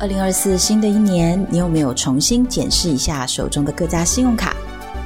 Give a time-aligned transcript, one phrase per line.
[0.00, 4.54] 二零二四新的一年，你有没有重新检视一下手中的各家信用卡？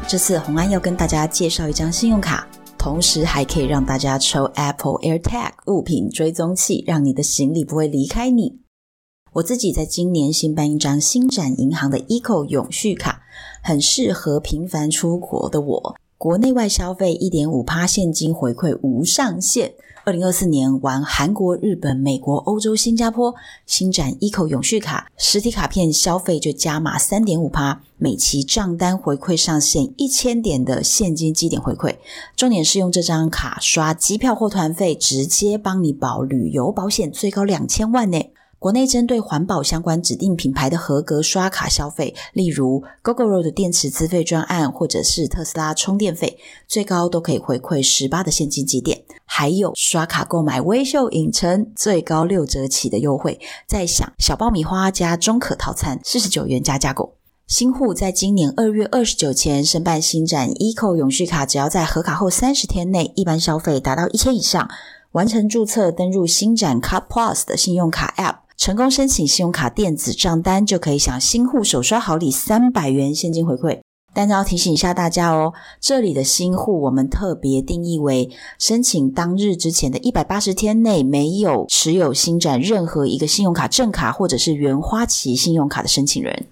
[0.06, 2.46] 这次洪安要跟大家介绍一张信用卡，
[2.76, 8.58] 同时还可以让大家抽 Apple AirTag 物品追踪器，让你的行李不会离开你。
[9.32, 13.22] 我自己在今年新办一张星展银行的 Eco 永续卡，
[13.62, 19.72] 很适合频繁出国的我，国内外消费一点五趴现金回馈无上限。
[20.04, 23.32] 二零二四年玩韩国、日本、美国、欧洲、新加坡，
[23.66, 31.98] 新展 Eco 永续卡实体卡片消费就加码三点五趴，每期账单回馈上限一千点的现金积点回馈。
[32.34, 38.18] 重点是用这张卡刷机票或团费，直接帮你保旅游保险，最高两千万呢。
[38.62, 46.38] 国内针对环保相关指定品牌的合格刷卡消费，例如 Gogoro 的电池资费专案，或者是特斯拉充电费，
[46.68, 49.02] 最高都可以回馈十八的现金积点。
[49.24, 53.40] 还有刷卡购买微秀影城，最高六折起的优惠。
[53.66, 57.14] 再享小爆米花加中可套餐，四十九元加价购。
[57.48, 64.70] 新户在今年二月二十九前申办新展 Eco 永续卡，只要在核卡后三十天内，一般消费达到一千以上，
[65.10, 68.36] 完成注册登入新展 Card Plus 的信用卡 App。
[68.62, 73.80] 成功申请信用卡电子账单，就可以享新户首刷好礼三百元现金回馈。
[74.14, 86.46] 但要提醒一下大家哦，这里的新户我们特别定义为申请当日之前的一百八十天内没有持有新展任何一个信用卡正卡或者是原花旗信用卡的申请人。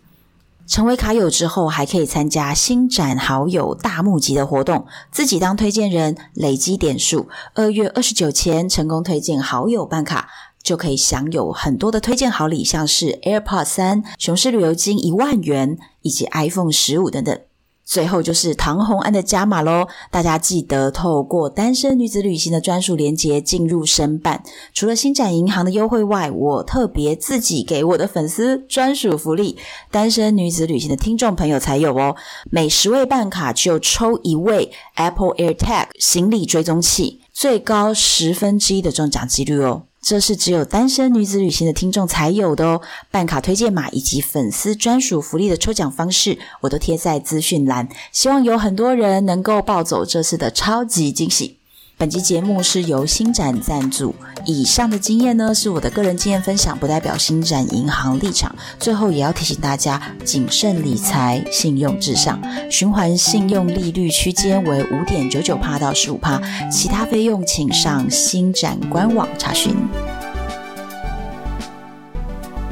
[0.67, 10.29] 成为卡友之后，还可以参加新展好友大募集的活动，自己当推荐人，累积点数，二月二十九前成功推荐好友办卡。
[10.63, 17.39] 就可以享有很多的推荐好礼，像是 AirPods 三、雄狮旅游金一万元，以及 iPhone 十五等等。
[17.83, 24.45] 最后就是唐洪安的加码喽，大家记得透过单身女子旅行的专属链接进入申办。
[24.73, 29.57] 除了星展银行的优惠外，我特别自己给我的粉丝专属福利，
[29.91, 32.15] 单身女子旅行的听众朋友才有哦。
[32.49, 39.83] 每十位办卡就抽一位 Apple AirTag 行李追踪器，最高十分之一的中奖几率哦。
[40.03, 42.81] 这是只有单身女子旅行的听众才有的哦！
[43.11, 51.60] 办卡推荐码以及粉丝专属福利的抽奖方式，我都贴在资讯栏，希望有很多人能够抱走这次的超级惊喜。
[52.01, 54.15] 本集节目是由星展赞助，
[54.47, 58.57] 以上的经验呢是我的个人经验分享，不代表星展银行立场。
[58.79, 62.41] 最后也要提醒大家，谨慎理财，信用至上。
[62.71, 66.41] 循环信用利率区间为五点九九趴到十五趴，
[66.71, 69.77] 其他费用请上星展官网查询。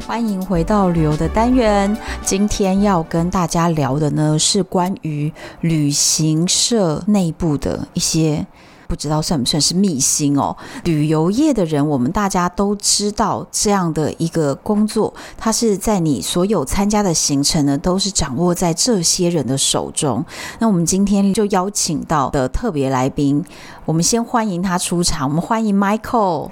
[0.07, 8.47] 欢迎回到旅游的单元，今天要跟大家聊的呢是关于旅行社内部的一些。
[8.89, 10.57] 不知道算不算是秘辛哦？
[10.83, 20.25] 旅游业的人，我们大家都知道这样的一个工作，它是在你所有参加的行程呢，都是掌握在这些人的手中。
[20.57, 23.45] 那我们今天就邀请到的特别来宾，
[23.85, 25.29] 我们先欢迎他出场。
[25.29, 26.49] 我们欢迎 Michael。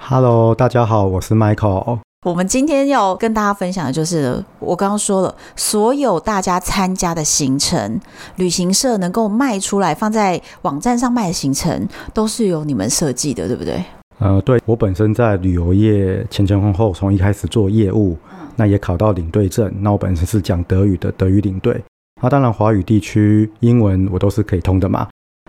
[0.00, 2.05] Hello，大家好，我是 Michael。
[2.26, 8.00] 我们今天要跟大家分享的就是，我刚刚说了，所有大家参加的行程，
[8.34, 13.80] 旅行社能够卖出来放在网站上卖的行程，都是由你们设计的，对不对？
[14.18, 19.72] 呃，对，我本身在旅游业前前后后，从一开始做业务，嗯、那也考到领队证。
[19.78, 21.80] 那我本身是讲德语的德语领队，
[22.20, 25.06] 那当然华语地区英文我都是可以通的嘛。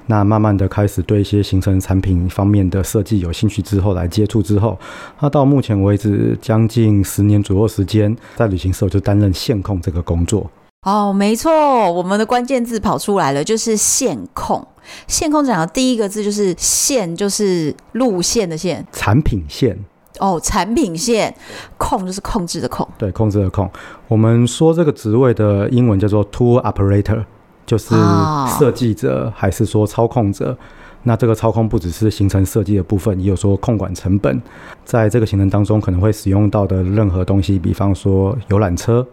[0.08, 4.78] 那慢慢的开始对一些行程产品方面的设计有兴趣之后，来接触之后，
[5.20, 10.50] 那到目前为止将近十年左右时间，在旅行社就担任线控这个工作。
[10.86, 11.52] 哦，没错，
[11.92, 14.66] 我们的关键字跑出来了，就是线控。
[15.08, 19.78] 线控讲的第一个字就是线，就是路线的线，产品线。
[20.20, 21.36] 哦，产品线，
[21.78, 22.88] 控就是控制的控。
[22.98, 23.70] 对，控制的控。
[24.08, 27.26] 我们说这个职位的英文叫做 Tour Operator。
[27.68, 27.94] 就是
[28.58, 30.52] 设计者还是说操控者？
[30.52, 30.58] 哦、
[31.04, 34.42] 那这个操控不只是行程设计的部分，也有说控管成本，
[34.84, 39.06] 在这个行程当中可能会使用到的任何东西，比方说游览车、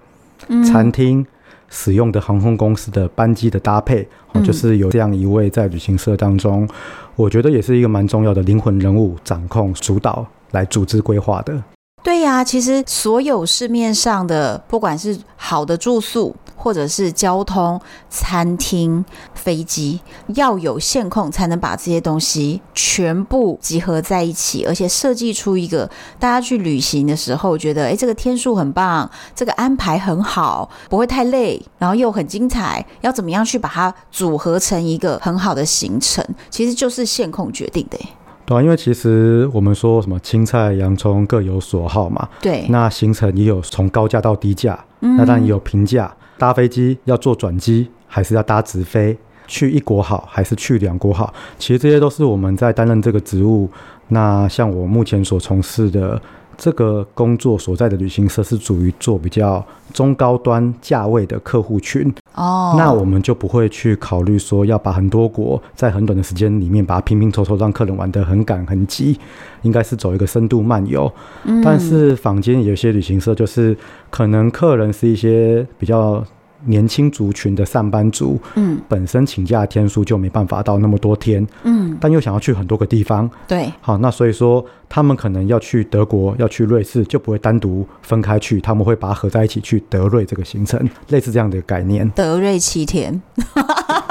[0.48, 1.24] 嗯、餐厅、
[1.68, 6.68] 使用的航空公司的班机的搭配，嗯、就是有这样一位在旅行社当中，
[7.16, 11.62] 我觉得也是一个蛮重要的灵魂人物，掌控主导来组织规划的。
[12.02, 17.78] 对呀、啊，其实所有市面上的，不管是好的住宿，或者是交通、
[18.08, 25.86] 餐厅、飞机，要有线控才能把这些东西全部集合在一起，而且设计出一个
[26.18, 37.98] 大家去旅行的时候觉得，诶，这个天数很棒，这个安排很好，不会太累，然后又很精彩，要怎么样去把它组合成一个很好的行程，其实就是线控决定的。
[38.46, 46.10] 对啊，因为其实我们说什么青菜洋葱各有所好嘛，对，那行程也有从高价到低价，嗯、那当然也有平价。
[46.38, 49.16] 搭飞机要坐转机，还是要搭直飞？
[49.46, 51.32] 去一国好，还是去两国好？
[51.58, 53.68] 其实这些都是我们在担任这个职务。
[54.08, 56.20] 那像我目前所从事的
[56.56, 62.10] 这个工作所在的旅行社，是属于做比较中高端价位的客户群。
[62.34, 69.18] 哦，那我们就不会去考虑说要把很多国在很短的时间里面把它拼拼凑凑，让客人玩得很赶很急。
[69.62, 71.10] 应该是走一个深度漫游。
[71.44, 73.76] 嗯，但是坊间有些旅行社就是
[74.10, 76.24] 可能客人是一些比较。
[76.66, 92.08] 年轻族群的上班族，嗯，本身请假的天数就没办法到那么多天，嗯，但又想要去很多个地方，对，好，那所以说他们可能要去德国，要去瑞士，就不会单独分开去，他们会把它合在一起去德瑞这个行程，类似这样的概念。
[92.10, 93.20] 德瑞七天。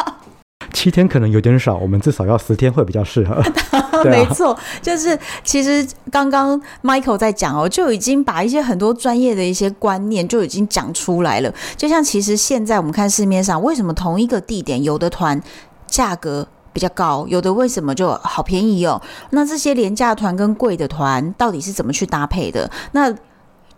[0.74, 3.42] 七天可能有点少，我们至少要十天会比较适合。
[4.04, 11.54] 没错，就是其实刚刚 Michael 在讲哦，就已经把一些很多专业的一些观念就已经讲出来了。
[11.78, 15.42] 就像其实现在我们看市面上，为什么同一个地点有的团
[15.88, 19.02] 价格比较高，有的为什么就好便宜哦？
[19.30, 22.70] 那这些廉价团跟贵的团到底是怎么去搭配的？
[22.92, 23.14] 那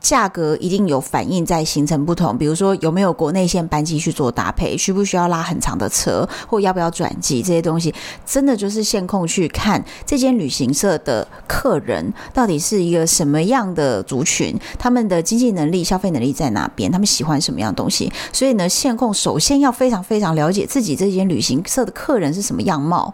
[0.05, 7.91] 价格一定有反映在行程不同，比如说有没有国内线班机去做搭配，需不需要拉很长的车，或要不要转机这些东西，
[8.23, 18.13] 真的就是线控去看这间旅行社的客人到底是一个什么样的族群，他们的经济能力、消费能力在哪边，他们喜欢什么样的东西。
[18.31, 23.11] 所以呢，线控首先要非常非常了解自己这间旅行社的客人是什么样貌。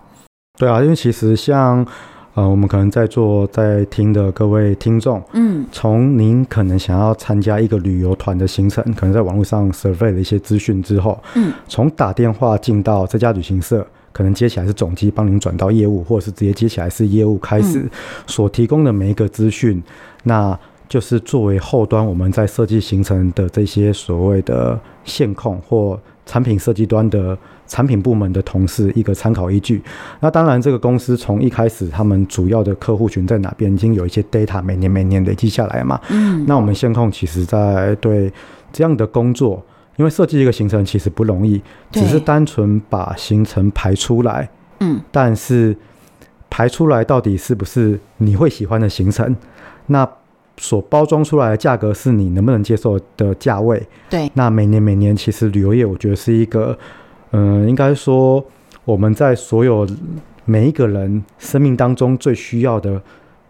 [0.60, 1.88] 对啊，因为其实像。
[2.34, 17.86] 呃，我们可能在座在听的各位听众，嗯，从您可能想要参加一个旅游团的行程，可能在网络上 survey 了一些资讯之后，嗯，从打电话进到这家旅行社，可能接起来是总机帮您转到业务，或者是直接接起来是业务开始
[18.26, 19.84] 所提供的每一个资讯，
[20.24, 20.58] 那
[20.88, 26.00] 就是作为后端我们在设计行程的这些所谓的线控或
[26.32, 27.38] 产品设计端的。
[27.68, 29.82] 产品部门的同事一个参考依据。
[30.20, 35.98] 那当然，这个公司从一开始，他们主要的客户群在哪边，已经有一些 data，每年每年累积下来嘛。
[36.10, 36.44] 嗯。
[36.46, 38.30] 那我们线控其实在对
[38.74, 39.64] 这样的工作，
[39.96, 41.62] 因为设计一个行程其实不容易，
[41.94, 44.50] 只是单纯把行程排出来。
[44.82, 45.00] 嗯。
[45.10, 45.74] 但是
[46.50, 49.34] 排出来到底是不是你会喜欢的行程？
[49.86, 50.06] 那
[50.58, 53.82] 所包装出来的价格是你能不能接受的价位？
[54.10, 54.30] 对。
[54.36, 56.78] 那每年每年，其实旅游业我觉得是一个。
[57.34, 58.46] 嗯，应该说
[58.84, 59.88] 我们在所有
[60.44, 63.02] 每一个人生命当中最需要的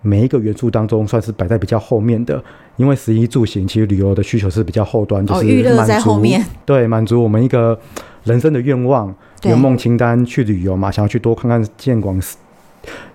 [0.03, 2.39] 每一个元素当中，算是摆在比较后面的。
[2.77, 6.21] 因为食衣住行，其实旅游的需求是比较后端，就是满足，
[6.63, 7.75] 对，满足我们一个
[8.24, 9.12] 人生的愿望、
[9.45, 12.21] 圆梦清单去旅游嘛，想要去多看看见广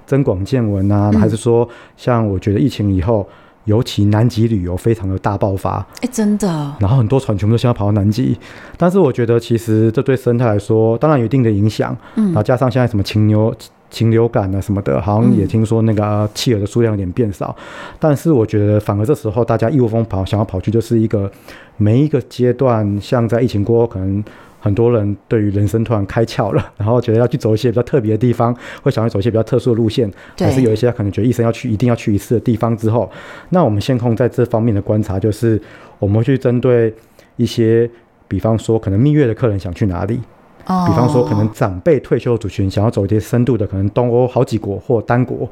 [0.04, 3.24] 增广见闻啊，还是说像我觉得疫情以后。
[3.66, 6.48] 尤其南极旅游非常的大爆发，哎，真的。
[6.80, 8.36] 然后很多船全部都想要跑到南极，
[8.76, 11.96] 但是我觉得其实这对生态来说，当然有一定的影响。
[12.14, 13.54] 嗯，然后加上现在什么禽流
[13.90, 17.54] 禽流感啊什么的，好像也听说那个企鹅的数量有点变少。
[17.58, 17.96] 嗯。
[18.00, 21.30] 但是我觉得反而这时候大家一窝蜂跑，想要跑去就是一个
[21.76, 24.24] 每一个阶段，像在疫情过后可能。
[24.66, 33.08] 很多人对于人生突然开窍了， 然后觉得要去走一些比较特别的地方，会想要走一些比较特殊的路线，还是有一些可能觉得一生要去、一定要去一次的地方之后，
[33.50, 35.60] 那我们线控在这方面的观察就是，
[36.00, 36.92] 我们会去针对
[37.36, 37.88] 一些，
[38.26, 45.48] 比方说可能蜜月的客人想去哪里，比方说可能长辈退休族群想要走一些深度的，可能东欧好几国或单国，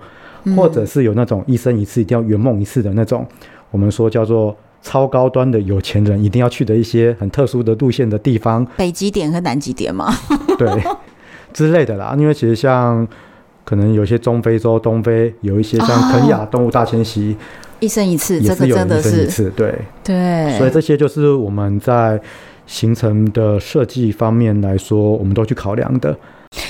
[0.56, 3.25] 或者是有那种一生一次一定要圆梦一次的那种，
[3.71, 4.56] 我们说叫做。
[4.85, 10.12] 超高端的有钱人一定要去的一些很特殊的路线的地方，北极点和南极点嘛，
[10.59, 10.69] 对，
[11.55, 12.14] 之类的啦。
[12.19, 13.09] 因为其实像
[13.64, 17.35] 可能有些中非洲、东非有一些像肯亚动物大迁徙，
[17.81, 19.75] 一生一次，这个真的是，是对
[20.05, 20.59] 对。
[20.59, 22.21] 所以这些就是我们在
[22.67, 26.14] 行程的设计方面来说，我们都去考量的。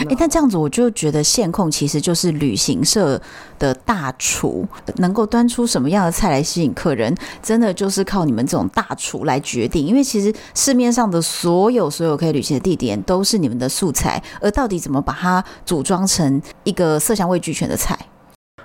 [0.00, 3.20] 哎、欸，但这样子我就觉得线控其实就是旅行社
[3.58, 9.86] 的大厨，能够端出什么样的菜来吸引客人，真的就是靠你们这种大厨来决定。
[9.86, 17.98] 因为其实市面上的所有所有可以旅行的地点都是你们的素材，而到底怎么把它组装成一个色香味俱全的菜？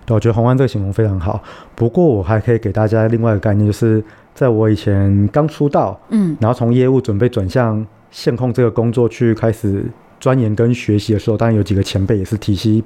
[0.05, 1.41] 对，我觉得红安这个形容非常好。
[1.75, 9.85] 不过我还可以给大家另外一个概念，就是在我以前刚出道，嗯，然后从业务准备转向线控这个工作去开始
[10.19, 12.83] 钻研跟学习的时候，当然有几个前辈也是提携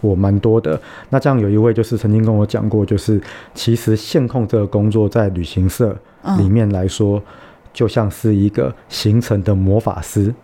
[0.00, 0.80] 我蛮多的。
[1.10, 3.20] 那这样有一位就是曾经跟我讲过，就是
[3.54, 5.96] 其实线控这个工作在旅行社
[6.38, 7.22] 里面来说，
[7.72, 10.34] 就像是一个行程的魔法师。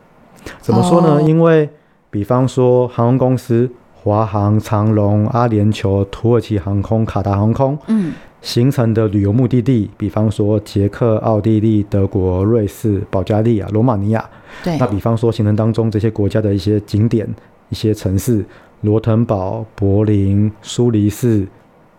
[0.61, 1.17] 怎么说呢？
[1.17, 1.69] 哦、因为
[2.11, 3.71] 比方说航空公司。
[4.03, 14.25] 华航、长龙、阿联酋、土耳其航空、卡达航空，嗯，行程的旅游目的地，比方说捷克、奥地利、德国、瑞士、保加利亚、罗马尼亚。
[14.63, 14.77] 对。
[14.79, 17.27] 那比方说行程当中这些国家的一些景点、
[17.69, 18.45] 一些城市，
[18.83, 21.47] 罗滕堡、柏林、苏黎世、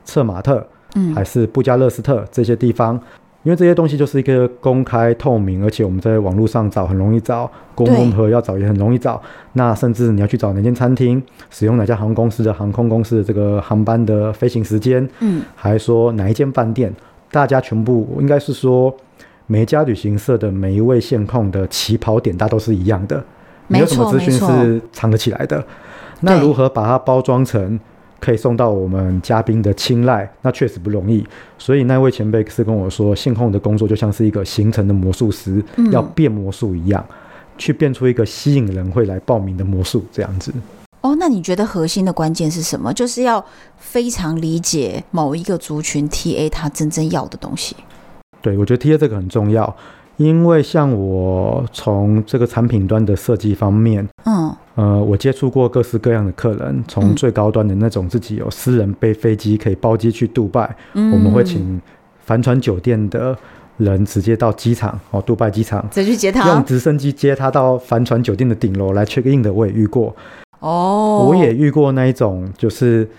[0.03, 0.65] 策马特，
[0.95, 2.99] 嗯，还是布加勒斯特这些地方。
[3.43, 9.19] 因为这些东西就是一个公开透明，而且我们在网络上找很容易找，公共和要找也很容易找。
[9.53, 16.93] 那甚至你要去找哪间餐厅，使用哪家航空公司的航空公司的这个航班的飞行时间，嗯，还说哪一间饭店，
[17.31, 18.95] 大家全部应该是说
[19.51, 23.21] 每一家旅行社的每一位线控的起跑点，大都是一样的，
[23.67, 25.61] 没有什么资讯是藏得起来的。
[26.21, 27.77] 那如何把它包装成？
[28.21, 31.25] 可以送到我们嘉宾的青睐，那确实不容易。
[31.57, 37.03] 所以那位前辈是跟我说，线控的工作就像是一个行程的魔术师，嗯、要变魔术一样，
[37.57, 40.53] 去变出一个吸引人会来报名的魔术这样子。
[41.01, 42.93] 哦，那你觉得核心的关键是什么？
[42.93, 43.43] 就是要
[43.77, 47.75] 非常理解某一个族群 TA 他真正要的东西。
[48.41, 49.75] 对，我觉得 TA 这个很重要。
[50.17, 61.81] 因为像我从这个产品端的设计方面，嗯，呃，我接触过各式各样的客人，从最高端的那种自己有私人飞飞机可以包机去杜拜，嗯，我们会请
[62.19, 63.35] 帆船酒店的
[63.77, 70.15] 人直接到机场哦，杜拜机场再去接他，用直升机接他到帆船酒店的顶楼来 check in 的，我也遇过。
[70.59, 73.09] 哦，我也遇过那一种就是。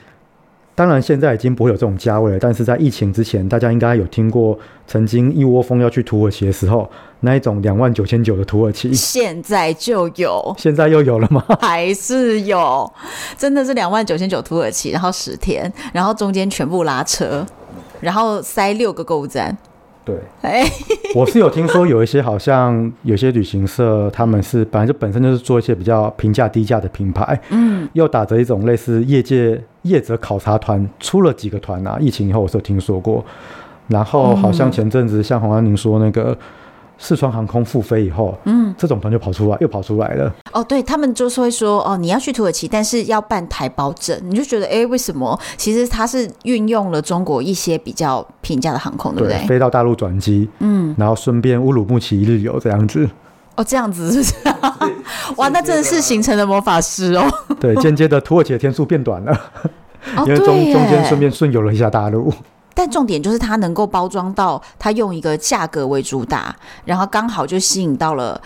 [0.82, 2.38] 当然，现在已经不会有这种价位了。
[2.40, 11.44] 但是在疫情之前，大家应该有听过，曾经一窝蜂要去土耳其的时候，那一种两万九千九的土耳其，现在就有，现在又有了吗？
[11.60, 12.92] 还是有？
[13.38, 17.46] 真的是两万九千九土耳其，然后十天，然后中间全部拉车，
[18.00, 19.56] 然后塞六个购物站。
[20.04, 20.64] 对，哎，
[21.14, 31.98] 我是有听说有一些好像有些旅行社，他们是本来就本身就是做一些比较平价低价的品牌，嗯，又打着一种类似业界业者考察团，出了几个团啊。
[32.00, 33.24] 疫情以后我是有听说过，
[33.88, 36.36] 然后好像前阵子像洪安宁说那个。
[36.98, 40.32] 四川航空复飞以后，嗯，这种团就跑出来，又跑出来了。
[40.52, 45.38] 哦，对，他们就是会说，哦，你要去土耳其，但是要办台胞证，你就觉得，哎，为什么？
[45.56, 49.38] 其实它是运用了中国一些比较平价的航空，对不对？
[49.38, 53.08] 对，飞到大陆转机，嗯，然后顺便乌鲁木齐一日游这样子。
[53.56, 54.34] 哦，这样子是不是？
[55.36, 57.24] 哇，那真的是形成了魔法师哦。
[57.60, 59.40] 对，间接的土耳其的天数变短了，
[60.24, 62.32] 因为中中间顺便顺游了一下大陆。
[62.74, 68.40] 但重点就是它能够包装到，它用一个价格为主打，然后刚好就吸引到了。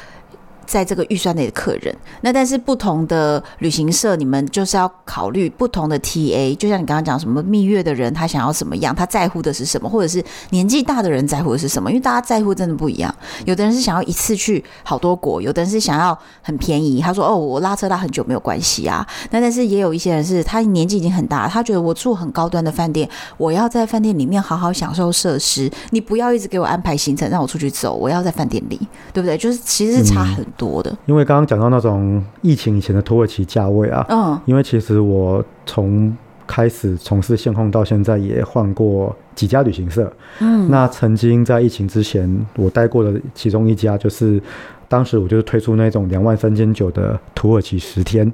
[0.67, 6.55] 在这个预算内的客人，那但是不同的旅行社，你们就是要考虑不同的 TA。
[6.57, 11.91] 就像你刚刚讲什么蜜月的人，他想要什么样，他在乎的是什么，或者是年纪大的人在乎的是什么？
[11.91, 13.15] 因为大家在乎真的不一样。
[13.45, 17.01] 有的人是想要一次去好多国，有的人是想要很便宜。
[17.01, 28.81] 他说：“哦，我拉车拉很久没有关系啊。”那但是也有一些人是他年纪已经很大，他觉得我住很高端的饭店，我要在饭店里面好好享受设施，你不要一直给我安排行程让我出去走，我要在饭店里，
[29.13, 29.39] 对不对？
[29.39, 30.45] 就是其实是差很。
[30.57, 44.41] 多的，因为刚刚讲到那种疫情以前的土耳其价位啊，嗯，因为其实我从开始从事线控到现在也换过几家旅行社，嗯，那曾经在疫情之前我待过的其中一家，就是
[44.89, 48.33] 当时我就是推出那种两万三千九的土耳其十天，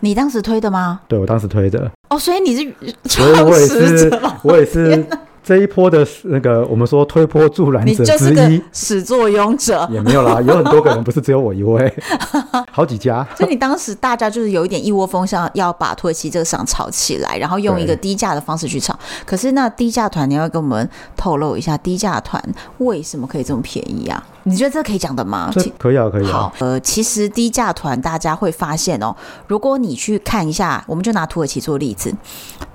[0.00, 1.00] 你当时推的吗？
[1.06, 2.74] 对，我当时推的，哦，所以你是，
[3.04, 5.06] 所以我也是，我也是。
[5.42, 11.92] 这一波的那个，我们说推波助澜者之一，始作俑者也没有啦， 有很多个人，不是只有我一位，
[12.70, 13.26] 好几家。
[13.36, 18.96] 所以你当时大家就是有一点一窝蜂，想要把土耳其这个厂炒起来，然后用一个低价的方式去炒。
[19.24, 22.42] 可是那低价团，你要跟我们透露一下，低价团
[22.78, 24.22] 为什么可以这么便宜啊？
[24.44, 25.52] 你觉得这可以讲的吗？
[25.78, 26.32] 可以啊，可以啊。
[26.32, 29.14] 好，呃，其实低价团大家会发现哦，
[29.46, 32.14] 如果你去看一下，我们就拿土耳其做例子，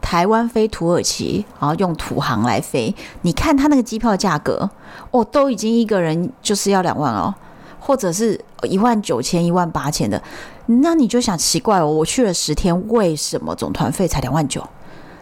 [0.01, 4.69] 台湾飞土耳其，然后用土航来飞，你看他那个机票价格，
[5.11, 7.33] 哦，都已经一个人就是要两万哦，
[7.79, 10.21] 或者是一万九千、一万八千的，
[10.67, 14.63] 那你就想奇怪哦，我去了十天，为什么总团费才两万九？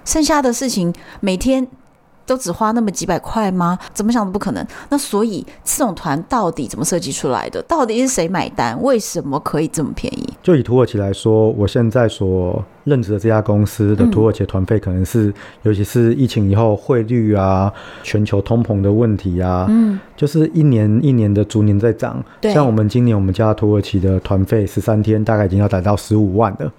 [0.03, 1.67] 剩下的事情每天。
[2.25, 3.77] 都只花那么几百块吗？
[3.93, 4.65] 怎么想都不可能。
[4.89, 7.61] 那所以这种团到底怎么设计出来的？
[7.63, 8.81] 到底是谁买单？
[8.81, 10.33] 为什么可以这么便宜？
[10.41, 17.71] 就以土耳其来说，我现在所任职的这家公司的土耳其团费可能是，嗯、尤其是疫情以后汇率啊、
[18.03, 22.23] 全球通膨的问题啊，嗯，就是一年一年的逐年在涨。
[22.41, 26.71] 对，像我们今年我们家土耳其的团费十三天大概已经要达到十五万了。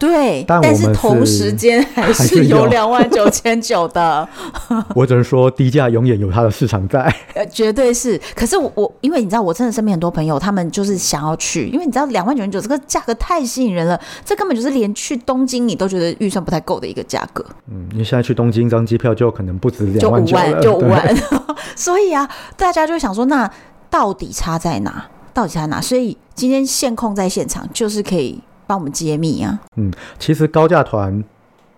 [0.00, 4.26] 对，但，是，但是同时间还是有两万九千九的。
[4.96, 7.14] 我只能说低价永远有它的市场在。
[7.34, 8.18] 呃，绝对是。
[8.34, 17.44] 可是我，我因为你知道，我真的身边很多朋友，他们就是想要去，因为你知道两万九千九这个价格太吸引人了，这根本就是连去东京你都觉得预算不太够的一个价格。
[17.70, 21.56] 嗯，你现在去东京一张机票就可能不止两万九了，就五万，就五万。
[21.76, 22.26] 所以啊，
[22.56, 23.50] 大家就会想说，那
[23.90, 25.08] 到底差在哪？
[25.34, 25.78] 到底差在哪？
[25.78, 28.40] 所以今天线控在现场，就是可以。
[28.70, 29.60] 帮我们揭秘啊！
[29.74, 31.24] 嗯，其实高价团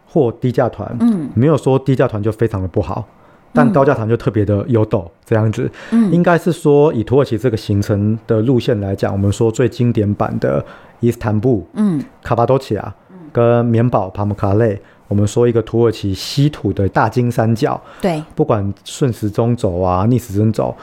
[0.06, 3.02] 或低价团，嗯，没有说低价团就非常的不好，
[3.50, 5.70] 但高价团就特别的优斗这样子。
[5.90, 10.62] 嗯，应该是说以土耳其这个行程的路线来讲，我们说最经典版的
[11.00, 12.94] 伊斯坦布，嗯，卡巴多奇亚，
[13.32, 20.76] 跟棉堡帕姆卡累，我们说一个土耳其稀土的大金三角，对，不管顺时钟走啊，逆时针走，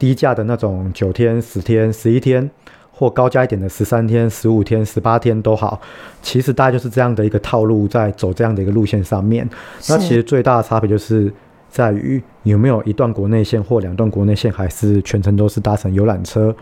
[0.00, 2.50] 低价的那种九天、十天、十一天。
[2.96, 5.80] 或高加一点的十三天、十五天、十八天都好，
[6.22, 9.48] 其实大概就是这样的一个套路，在走这样的一个路线上面。
[9.88, 11.32] 那其实最大的差别就是
[11.68, 16.54] 在于有没有一段国内线或两段国内线，还是全程都是搭乘游览车。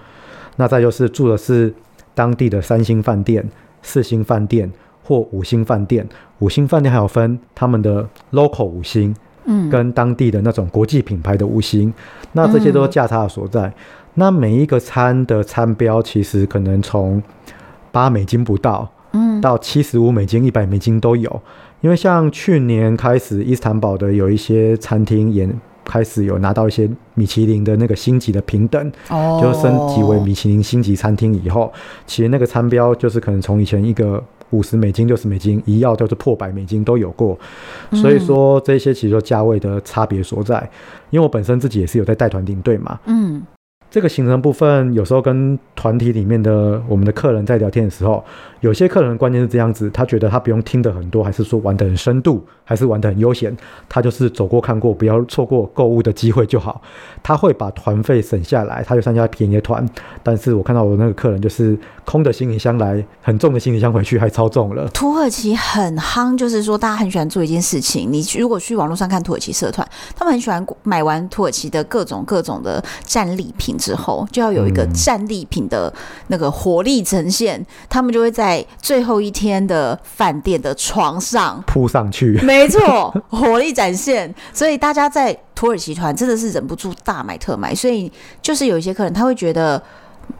[0.56, 1.72] 那再就是住的是
[2.14, 3.46] 当地的三星饭店、
[3.82, 4.72] 四星饭店
[5.04, 6.08] 或五星饭店。
[6.38, 11.92] 五星饭店还有分他们的 local 五星，嗯，跟当地的那种国际品牌的五星。
[12.32, 13.72] 那这些都是价差的所在。
[14.14, 17.22] 那每一个餐的餐标其实可能从
[17.90, 21.42] 八美金不到，嗯，到七十五美金、一百美金都有。
[21.80, 25.48] 因为像去年开始，伊斯坦堡的有一些餐厅也
[25.84, 31.72] 开始有拿到一些米其林的那个星级的平等，哦，就升级为米其林星级餐厅以后，
[32.06, 37.36] 其实那个餐标就是可能从以前一个五十美金、六十美金，一要就是破百美金都有过。
[37.94, 40.70] 所以说这些其实就价位的差别所在。
[41.10, 43.42] 因为我本身自己也是有在带团领队嘛，嗯。
[43.92, 48.24] 这个行程部分，有时候跟团体里面的我们的客人在聊天的时候，
[48.60, 53.54] 有些客人的观念是这样子，他觉得他不用听的很多，还是说玩得很深度，还是玩得很悠闲，
[53.90, 56.80] 他就是走过看过，不要错过购物的机会就好。
[57.22, 59.86] 他会把团费省下来，他就参加便宜的团。
[60.22, 64.88] 但是我看到我那个客人就是空的行李箱来，很重的行李箱回去还超重了。
[64.94, 68.10] 土耳其很夯，就是说大家很喜欢做一件事情。
[68.10, 69.86] 你如果去网络上看土耳其社团，
[70.16, 75.92] 他们很喜欢买完土耳其的各种各种的战利品之后，就要有一个战利品的
[76.28, 82.38] 那个活力呈现，嗯、他们就会在最后一天的饭店的床上铺上去。
[82.46, 84.32] 没错，活力展现。
[84.52, 85.36] 所以大家在。
[85.54, 89.80] 土耳其团真的是忍不住大买特买，所以就是有一些客人他会觉得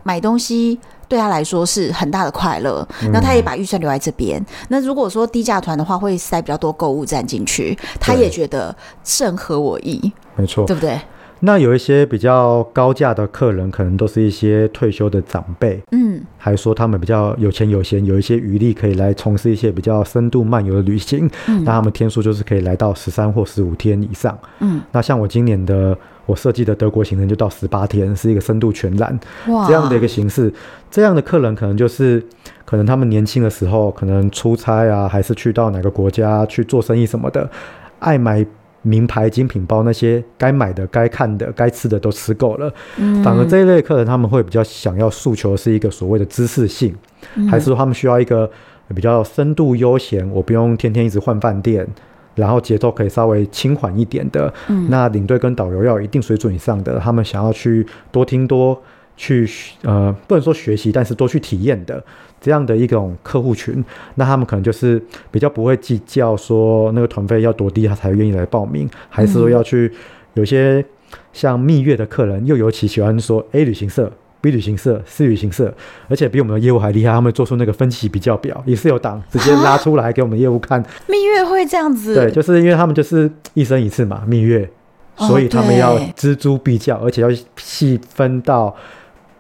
[0.02, 0.76] 买东西
[1.07, 4.40] 对他来说是很大的快乐，那他也把预算留在这边。
[4.40, 8.74] 嗯、那如果说低价团的话，会塞比较多购物站进去，他也觉得
[9.05, 11.00] 正合我意，没错，对不对？
[11.44, 30.52] 那有一些比较高价的客人，可能都是一些退休的长辈，嗯，还说他们比较有钱有闲，有一些余力可以来从事一些比较深度漫游的旅行，嗯，那他们天数就是可以来到十三或十五天以上，嗯，那像我今年的我设计的德国行程就到十八天，是一个深度全览，哇，这样的一个形式，
[30.92, 32.24] 这样的客人可能就是
[32.64, 37.50] 可能他们年轻的时候可能出差啊，还是去到哪个国家去做生意什么的，
[37.98, 38.46] 爱买。
[38.83, 46.95] 名牌精品包，那些该买的、该看的、该吃的都吃够了，嗯，反而这一类客人他们会比较想要诉求的是一个所谓的知识性，
[47.37, 48.51] 嗯，还是说他们需要一个
[48.95, 51.87] 比较深度悠闲，我不用天天一直换饭店，
[52.35, 58.81] 然后节奏可以稍微轻缓一点的，嗯，那领队跟导游要有一定水准以上的，他们想要去多听多
[59.22, 59.48] 去
[59.82, 62.02] 呃，不能说学习，但是多去体验的。
[62.40, 63.85] 这样的一种客户群，
[64.16, 69.92] 那他们可能就是比较不会计较说那个团费要多低，他才愿意来报名，还是说要去
[70.35, 70.85] 有些
[71.32, 75.72] 像蜜月的客人，又尤其喜欢说 A 旅行社、B 旅行社、C 旅行社，
[76.08, 80.85] 而且比我们的业务还厉害，他们做出那个分期比较表，也是有档直接拉出来给我们业务看。
[81.06, 82.16] 蜜月会这样子？
[82.16, 84.68] 对，就是因为他们就是一生一次嘛，蜜月，
[85.16, 88.74] 所以他们要锱铢必较，而且要细分到。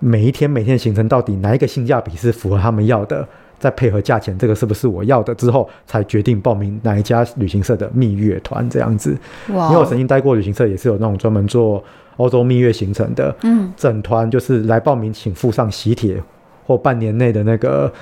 [0.04, 3.26] 每一天每天的行程到底哪一个性价比是符合他们要的，
[3.60, 9.16] 再配合价钱，这个是不是我要的之后，才决定报名哪一家旅行社的蜜月团这样子。
[9.54, 9.68] 哇！
[9.68, 11.82] 因为我曾经待过旅行社，也是有那种专门做
[12.16, 16.20] 欧洲蜜月行程的，嗯，整团就是来报名，请附上喜帖
[16.66, 17.92] 或半年内的那个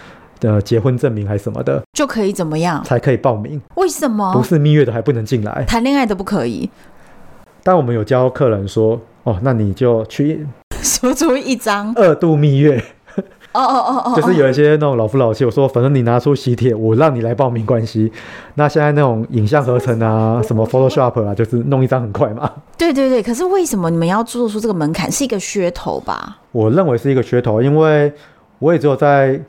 [0.40, 2.82] 的结婚证明还是什么的，就可以怎么样？
[2.82, 3.60] 才可以报名？
[3.74, 4.32] 为什么？
[4.32, 5.64] 不是蜜月的还不能进来？
[5.64, 6.70] 谈恋爱都不可以？
[7.62, 10.46] 但我们有教客人说，哦，那你就去
[10.82, 12.82] 说出一张二度蜜月。
[13.52, 18.12] 哦哦哦哦，就是有一些那种老夫老妻，我说反正你拿出喜帖，我让你来报名关系。
[18.54, 22.48] 那现在那种影像合成啊，什么 Photoshop 啊，就是弄一张很快嘛。
[22.78, 25.10] 对对对，可是为什么你们要做出这个门槛？
[25.10, 26.38] 是一个噱头吧？
[26.52, 28.12] 我认为是一个噱头，因为
[28.60, 29.40] 我也只有在。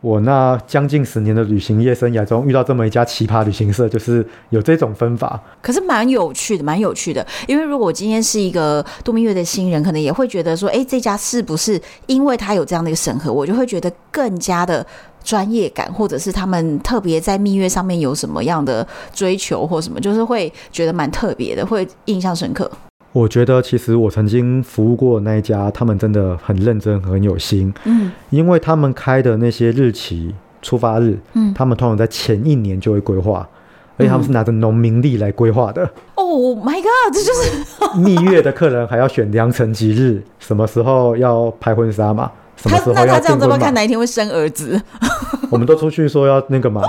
[0.00, 5.38] 我那将近十年的旅行业生涯中，遇到这么一家奇葩旅行社，就是有这种分法。
[5.60, 7.26] 可是蛮有趣的，蛮有趣的。
[7.46, 14.84] 因为如果今天是一个度蜜月的新人，可能也会觉得说，哎，这家是不是因为他有这样的一个审核，我就会觉得更加的
[15.22, 22.70] 专业感，或者是他们特别在蜜月上面有什么样的追求或什么，就是会觉得蛮特别的，会印象深刻。
[23.12, 27.72] 我觉得其实我曾经服务过那一家，他们真的很认真，很有心。
[27.84, 33.48] 嗯，因为他们开的那些日期、出发日，嗯，他们通常在前一年就会规划，
[33.96, 35.84] 而且他们是拿着农民历来规划的。
[36.14, 42.30] 哦、oh、，My God，这就是蜜月的客人还要选良辰吉日，什么时候要拍婚纱嘛？
[42.56, 43.06] 什么时候要订婚嘛？
[43.06, 44.80] 那他这样怎么看哪一天会生儿子？
[45.50, 46.82] 我们都出去说要那个嘛。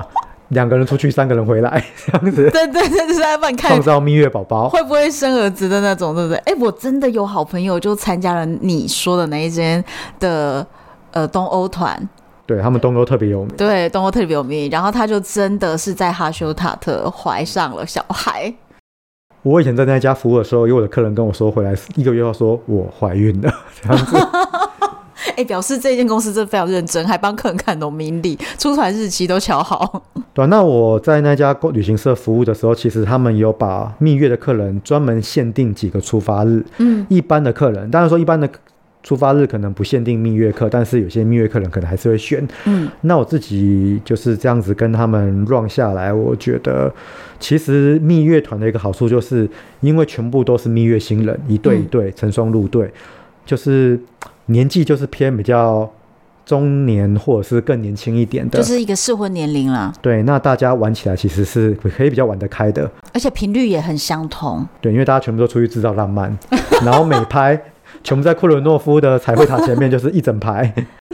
[0.52, 2.50] 两个人出去，三个人回来， 这样子。
[2.50, 6.38] 对对对，就是在帮你看创造蜜月宝宝，会不会生儿子的那种，对不对？
[6.40, 9.84] 哎，我真的有好朋友就参加了你说的那一间
[10.20, 10.66] 的
[11.12, 12.10] 呃东欧团，
[12.46, 18.54] 对他们东欧特别有名，对东欧特别有名，然后他就真的是在哈修塔特怀上了小孩。
[19.44, 24.18] 我以前在那家服务的时候，有我的客人跟我说，回来一个月后说我怀孕了， 这样子。
[25.36, 30.04] 哎，表示这间公司真的非常认真，还帮客人看农民历，出团日期都瞧好。
[30.34, 36.64] 对，那我在那家旅行社服务的时候，其实他们有把蜜月的客人专门限定几个出发日。
[36.78, 38.50] 嗯，一般的客人，当然说一般的
[39.04, 42.48] 出发日可能不限定蜜月客，但是有些蜜月客人可能还是会选。
[42.66, 46.94] 嗯，那我自己就是这样子跟他们 run 下来，我觉得
[47.40, 49.50] 其实蜜月团的一个好处就是，
[49.82, 52.92] 因为全部都是蜜月新人，一对一对成双入对，
[53.46, 54.00] 就是。
[54.48, 55.92] 年纪就是偏比较
[56.46, 59.94] 中年，或者是更年轻一点的，就是一个适婚年龄了。
[60.02, 64.68] 对，那大家玩起来其实是可以比较玩得开的，而且频率也很相同。
[64.82, 66.38] 对，因为大家全部都出去制造浪漫，
[66.84, 67.62] 然后美拍
[68.04, 70.74] 全部在库伦诺夫的彩绘塔前面，就是一整排。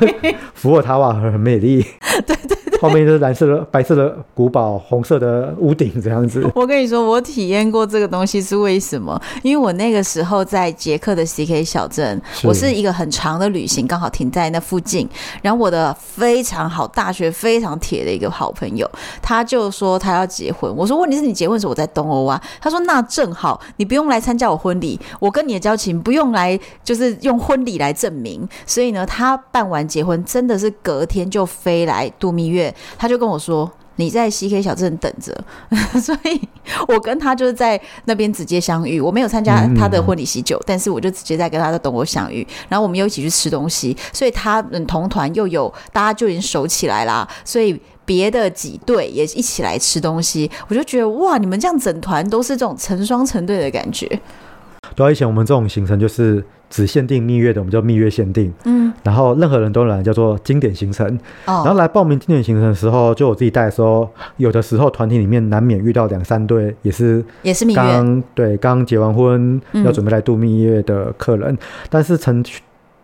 [0.00, 1.84] 对， 伏尔塔瓦很美丽。
[2.26, 2.53] 对对。
[2.84, 6.48] 后面就是蓝色的、白色的古堡，红色的屋顶这样子。
[6.54, 9.20] 我跟你说，我体验过这个东西是为什么？
[9.42, 15.08] 因为我那个时候在捷克的 CK 小镇，我是一个很长的旅行，刚好停在那附近。
[15.42, 18.88] 然后我的非常好，大学非常铁的一个好朋友，
[19.22, 20.74] 他就说他要结婚。
[20.76, 22.40] 我说问题是你结婚时我在东欧啊。
[22.60, 28.46] 他说那正好，你不用来参加我婚礼，我跟你的交情不用来，就是用婚礼来证明。
[28.66, 32.73] 所以呢，他办完结婚，真的是隔天就飞来度蜜月。
[32.98, 35.32] 他就跟我说：“你在 CK 小镇等着。
[36.00, 36.40] ”所以，
[36.88, 39.00] 我跟他就是在那边直接相遇。
[39.00, 42.46] 我没有参加他的婚礼喜酒，但是我就直接在跟他的等我相遇。
[42.68, 47.28] 然后我们又一起去吃东西，所以他们同团又有大家就已经熟起来啦。
[47.44, 54.20] 所以别的几队也一起来吃东西，我就觉得哇，你们这样整团都是这种成双成对的感觉。
[54.94, 56.44] 对啊，以前我们这种行程就是。
[56.70, 58.52] 只限定蜜月的，我们叫蜜月限定。
[58.64, 61.06] 嗯，然后任何人都来，叫做经典行程。
[61.44, 72.44] 哦，然后来报名经典行程的时候，就我自己带的时候，有的时候团体里面难免遇到两三对也是也是蜜月，对，刚结完婚要准备来度蜜月的客人，嗯、但是成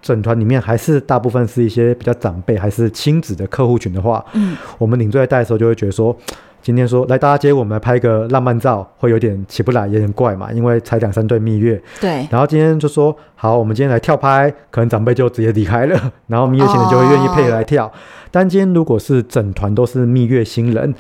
[0.03, 6.17] 整团里面还是大部分是一些比较长辈还是亲子的客户群的话，嗯，我们领队在带的时候就会觉得说。
[6.63, 11.83] 今天说来，大家接我们来拍个浪漫照，会有点起不来，也有点怪嘛，因为才两三对蜜月。
[12.01, 12.27] 对。
[12.31, 17.87] 然后今天就说好，我们今天来跳拍，可能长辈就直接离开了， 然后蜜月新人就会愿意配合来跳。
[17.87, 17.93] 哦、
[18.31, 20.95] 但今天如果是整团都是蜜月新人，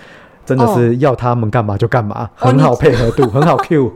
[0.46, 3.92] 真的是要他们干嘛就干嘛，哦、很好配合度，哦、很好 Q。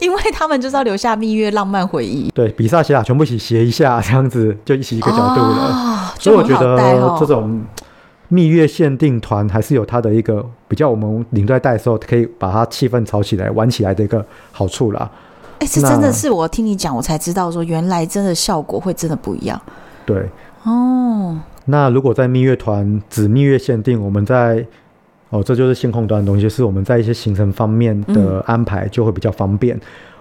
[0.00, 2.30] 因为他们就是要留下蜜月浪漫回忆。
[2.34, 5.72] 对，比萨斜塔全部一起斜一下，这样子就一起一个角度了。
[5.72, 7.62] 哦、所以我觉得这种。
[8.28, 15.10] 蜜月限定团还是有它的一个比较，我们领队带的时候可以把它气氛炒起来、玩起来的一个好处啦。
[15.60, 19.60] 哎、欸，这真的是我听你讲，我才知道说原来真的效果会真的不一样。
[20.04, 20.26] 对，
[20.64, 21.38] 哦。
[21.64, 24.64] 那如果在蜜月团只蜜月限定，我们在
[25.30, 29.80] 哦，这就是线控端的东西，就是我们在一些行程方面的安排就会比较方便，嗯、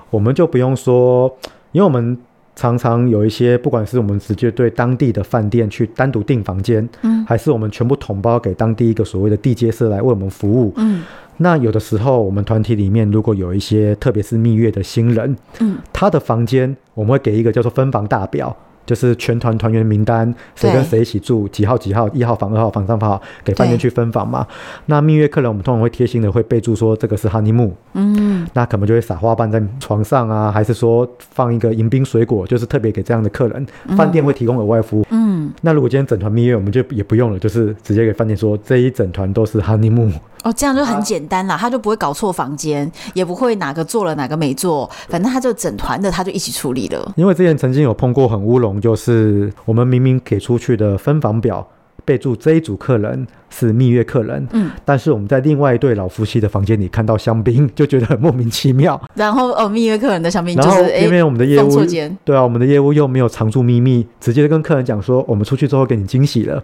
[0.10, 1.32] 我们就不用说，
[1.72, 2.18] 因为我们。
[2.58, 11.04] 常常有一些，不管是我们直接对当地的饭店去单独订房间，嗯，还是我们全部统包给当地一个所谓的地接社来为我们服务，嗯，
[11.38, 24.48] 那有的时候我们团体里面如果有一些，特别是蜜月的新人，嗯，他的房间我们会给一个叫做分房大表，就是全团团员名单，谁跟谁一起住，几号几号，一号房、二号房、三号，给饭店去分房嘛。
[24.88, 35.06] 那蜜月客人，我们通常会贴心的会备注说这个是 honeymoon，嗯，那可能就会撒花瓣在床上啊，还是说放一个迎宾水果，就是特别给这样的客人，饭店会提供额外服务。
[35.10, 40.14] 嗯，那如果今天整团蜜月，我们就也不用了，就是直接给饭店说这一整团都是 honeymoon。
[40.44, 47.12] 哦，这样就很简单啦，他就不会搞错房间，也不会哪个做了哪个没做，反正他就整团的他就一起处理了。
[47.18, 51.68] 因为之前曾经有碰过很乌龙，就是我们明明给出去的分房表
[52.06, 59.02] 备注这一组客人是蜜月客人，嗯，但是我们在另外一对老夫妻的房间里看到香槟，就觉得很莫名其妙。
[59.16, 61.86] 然后哦，蜜月客人的香槟就是因为我们的业务
[62.24, 66.64] 对啊，我们的业务又没有藏住秘密，直接跟客人讲说，我们出去之后给你惊喜了。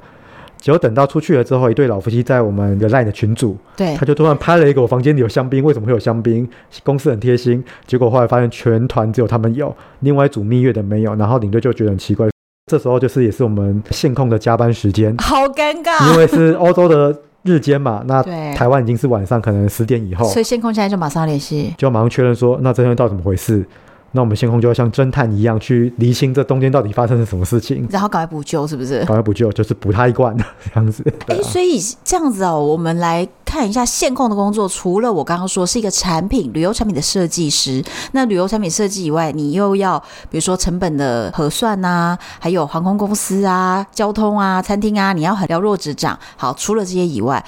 [0.64, 6.48] 结果等到出去了之后，一对老夫妻在我们的 LINE 的群组，对，他就突然拍了一个我房间里有香槟，为什么会有香槟？
[6.86, 7.62] 公司很贴心。
[7.86, 11.14] 结果后来发现全团只有他们有，另外一组蜜月的没有。
[11.16, 12.30] 然后领队就觉得很奇怪，
[12.72, 18.24] 这时候就是也是我们线控的加班时间，好尴尬，因为是欧洲的日间嘛，那
[18.56, 23.66] 台湾已经是晚上，可能十点以后，所以线控现在就马上联系，就马上确认说，那这边到底怎么回事？
[24.14, 29.00] 那我们线控就要像侦探一样去厘清这中间到底发生了什么事情，然后赶快补救，是不是？
[29.00, 30.46] 赶快补救就是补他一罐这
[30.76, 31.04] 样子。
[31.28, 34.70] 哎、欸，所以这样子哦，我们来看一下线控的工作。
[34.70, 40.00] 除了我刚刚说是一个产品旅游产品的设计师，那旅游产品设计以外，你又要
[40.30, 46.18] 比如说成本的核算呐、啊，还有航空公司啊、交通啊、餐厅啊，你要很了若指掌。
[46.38, 47.44] 好，除了这些以外，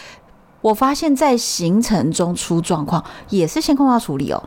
[0.61, 4.41] 我发现在行程中出状况也是线控要处理哦。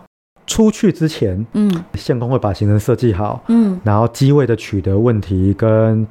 [0.48, 6.04] 出去之前，嗯，线工会把行程设计好，嗯，然后机位的取得问题跟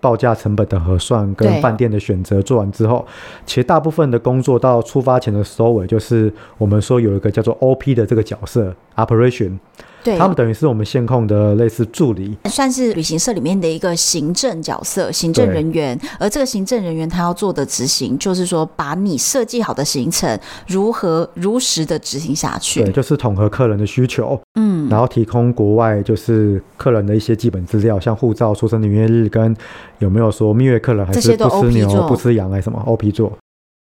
[0.00, 3.06] 报价成本的核算跟饭店的选择做完之后，
[3.44, 9.58] 其实大部分的工作到出发前的收尾，就是我们说有一个叫做 OP 的这个角色，Operation。
[10.02, 15.98] 对，他们等于是我们线控的类似助理，算是旅行社里面的一个行政角色、行政人员。
[16.18, 22.82] 而这个行政人员他要做的执行，就是说把你设计好的行程如何如实的执行下去。
[22.82, 29.54] 对，就是统合客人的需求，嗯，然后提供国外就是客人的一些基本资料，像护照、出生年月日跟
[29.98, 33.32] 有没有说蜜月客人还是不吃牛不吃羊还是什么 OP 做。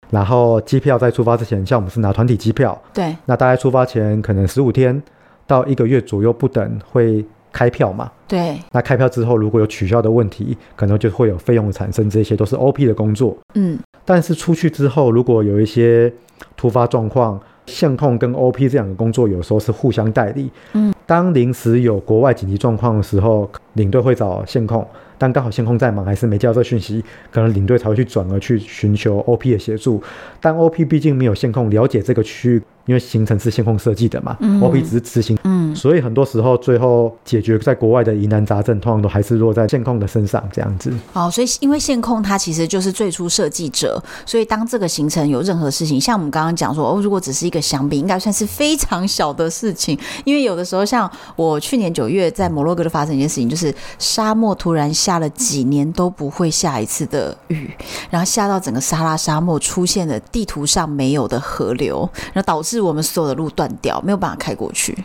[0.10, 5.02] 然后机票在出发之前，像我们是拿团体机票，对，那大概出发前可能十五天。
[5.50, 8.12] 到一个月左右不等会开票嘛？
[8.28, 8.56] 对。
[8.72, 13.36] 那开票之后，如果有取消的问题，可能就会有费用的产生，这些都是 OP 的工作。
[13.56, 13.80] 嗯。
[14.06, 16.14] 但是出去之后，如果有一些
[16.56, 20.52] 突发状况，线控跟 OP 这两个工作有时候是互相代理。
[20.74, 20.94] 嗯。
[21.08, 30.00] 当临时有国外紧急状况的时候，领队会找线控，但刚好线控在忙，还是没接到这讯息，可能领队才会去转而去寻求 OP 的协助。
[30.40, 32.62] 但 OP 毕竟没有线控了解这个区域。
[32.86, 40.92] 因为行程是线控设计的嘛，嗯，OP 只是执行，嗯，所以很多时候最后解决在国外的疑难杂症，通常都还是落在线控的身上这样子。
[41.14, 49.96] 哦，所以因为线控它其实就是最初设计者，所以当这个行程有任何事情，像我们刚刚讲说，哦，如果只是一个香槟，应该算是非常小的事情。
[50.26, 57.70] 因为有的时候，像我去年九月在摩洛哥就发生一件事情，就是沙漠突然下了几年都不会下一次的雨，
[58.10, 62.79] 然后下到整个撒拉沙漠出现了地图上没有的河流，然后导致。
[62.82, 64.98] 我们所有的路断掉，没有办法开过去。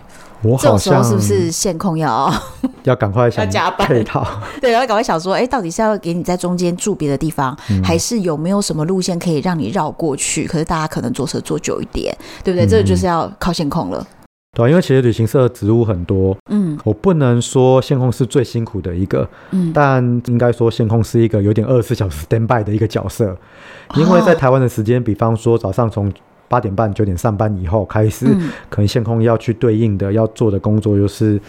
[0.43, 2.31] 我好像是不是线控要
[2.85, 4.23] 要赶快想要加班配套？
[4.61, 10.47] 对，要赶快想说，哎，到底是要给你在中间住别的地方，嗯、还是有没有什么路线可以让你绕过去？
[10.47, 12.67] 可是大家可能坐车坐久一点，对不对？
[12.67, 14.07] 嗯、这个就是要靠线控了。
[14.55, 23.35] 对，因为其实旅行社的职务很多，嗯，我不能说线控是最辛苦的一个，嗯，但应该说线控是一个有点二十四小时 stand by 的一个角色，
[23.97, 26.13] 因为在台湾的时间，比方说早上从
[26.49, 28.27] 八点半九点上班以后开始，
[28.69, 31.41] 可能线控要去对应的要做的工作，就是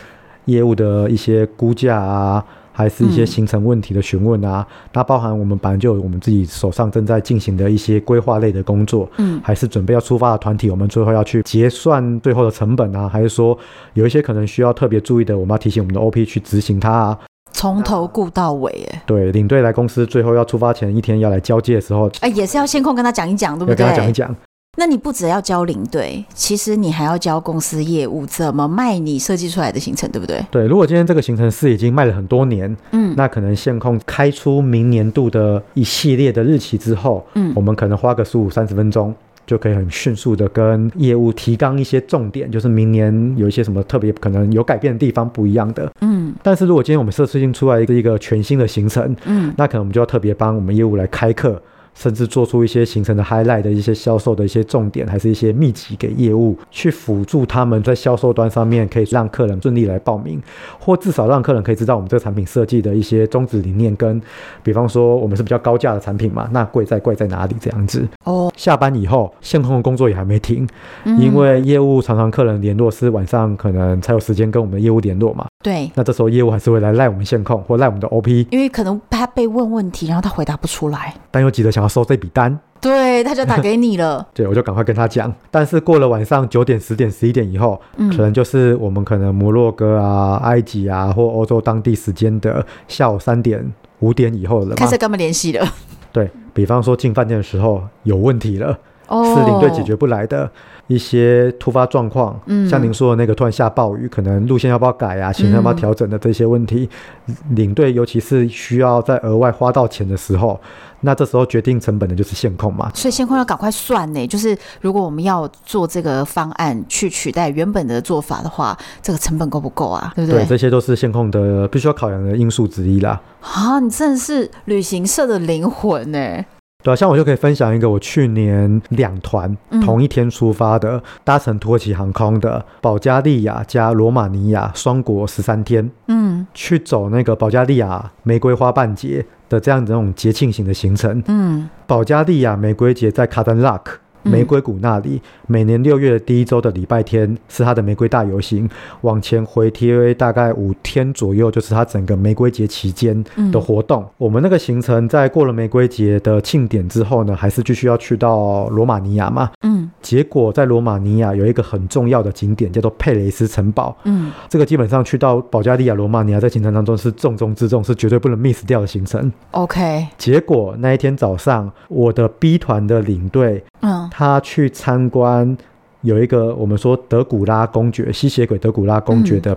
[0.45, 4.65] 业务的一些估价啊，还是一些行程问题的询问啊。
[4.93, 13.57] 那包含我们本来就有我们自己手上正在进行的一些规划类的工作，嗯，还是准备要出发的团体，我们最后要去结算最后的成本啊，还是说
[13.93, 17.19] 有一些可能需要特别注意的，我们要提醒我们的 OP 去执行它啊。
[17.51, 23.81] 从头顾到尾，哎，对，领队来公司最后要出发前一天要来交接的时候，哎，也是要线控跟他讲一讲，对不对？
[23.81, 24.35] 要跟他讲一讲。
[24.77, 30.45] 那你不只要教领队，其实你还要教公司业务怎么卖你设计出来的行程，对不对？
[30.51, 39.15] 对，如果今天这个行程是已经卖了很多年，嗯，那可能线控开出明年度的一系列的日期之后，嗯，我们可能花个十五三十分钟，
[39.47, 46.33] 就可以很迅速的跟业务提纲一些重点，就是明年有一些什么特别可能有改变的地方不一样的，嗯。
[46.43, 51.61] 但是如果今天我们设计出来一个一个全新的行程，嗯，那可能我们就要特别帮我们业务来开课。
[51.95, 60.39] 甚至做出一些形成的 highlight 的一些销售的一些重点，还是一些秘籍给业务，去辅助他们在销售端上面可以让客人顺利来报名，
[60.79, 64.21] 或至少让客人可以知道我们这个产品设计的一些宗旨理念跟，
[64.61, 68.05] 比方说我们是比较高价的产品嘛，那贵在贵在哪里这样子。
[68.25, 70.67] 哦，下班以后线控的工作也还没停，
[71.05, 75.45] 因为业务常常客人联络是晚上可能才有时间跟我们的业务联络嘛。
[75.63, 84.27] 对，那这时候业务还是会来赖我们线控或赖我们的 OP，因为可能他被问问题，然后他回答不出来，但又急着想要收这笔单，对，他就打给你了。
[84.31, 85.33] 对，我就赶快跟他讲。
[85.49, 95.67] 但是过了晚上九点、十点、十一点以后，嗯，可能就是我们可能摩洛哥啊、埃及啊或欧洲当地时间的下午三点、五点以后了，开始跟他们联系了。
[96.11, 100.51] 对，比方说进饭店的时候有问题了，哦，是领队解决不来的。
[100.87, 106.87] 一些突发状况，嗯，像您说的那个突然下暴雨，可能路线要不要改啊，行程要不要调整的这些问题，
[107.27, 110.59] 嗯、领队尤其是需要在额外花到钱的时候，
[111.01, 112.91] 那这时候决定成本的就是线控嘛。
[112.93, 120.13] 所以线控要赶快算呢，就是如果我们要做这个方案去取代原本的做法的话，这个成本够不够啊？
[120.15, 120.43] 对不对？
[120.43, 123.19] 对，这些都是线控的必须要考量的因素之一啦。
[123.41, 126.45] 啊，你真的是旅行社的灵魂呢。
[126.85, 143.97] 对啊，像我就可以分享一个，我去年两团同一天出发的，嗯、搭乘土耳其航空的保加利亚加罗马尼亚双国十三天，嗯，去走那个保加利亚玫瑰花瓣节的这样子那种节庆型的行程，嗯，保加利亚玫瑰节在卡丹拉克。
[144.25, 148.67] 玫瑰谷那里，每年六月的第一周的礼拜天是它的玫瑰大游行。
[149.01, 154.01] 往前回贴大概五天左右，就是它整个玫瑰节期间的活动。
[154.03, 159.51] 嗯、我们那个行程在过了玫瑰节的庆典之后呢，还是继续要去到罗马尼亚嘛。
[159.61, 159.89] 嗯。
[160.01, 163.95] 结果在罗马尼亚有一个很重要的景点叫做佩雷斯城堡。
[164.03, 164.31] 嗯。
[164.49, 169.31] 这个基本上去到保加利亚、罗马尼亚在行程当中是重中之重，是绝对不能 miss 掉的行程。
[169.51, 170.07] OK。
[170.17, 173.63] 结果那一天早上，我的 B 团的领队。
[173.81, 175.57] 嗯，他去参观
[175.99, 179.53] 有一个我们说德古拉公爵、吸血鬼德古拉公爵的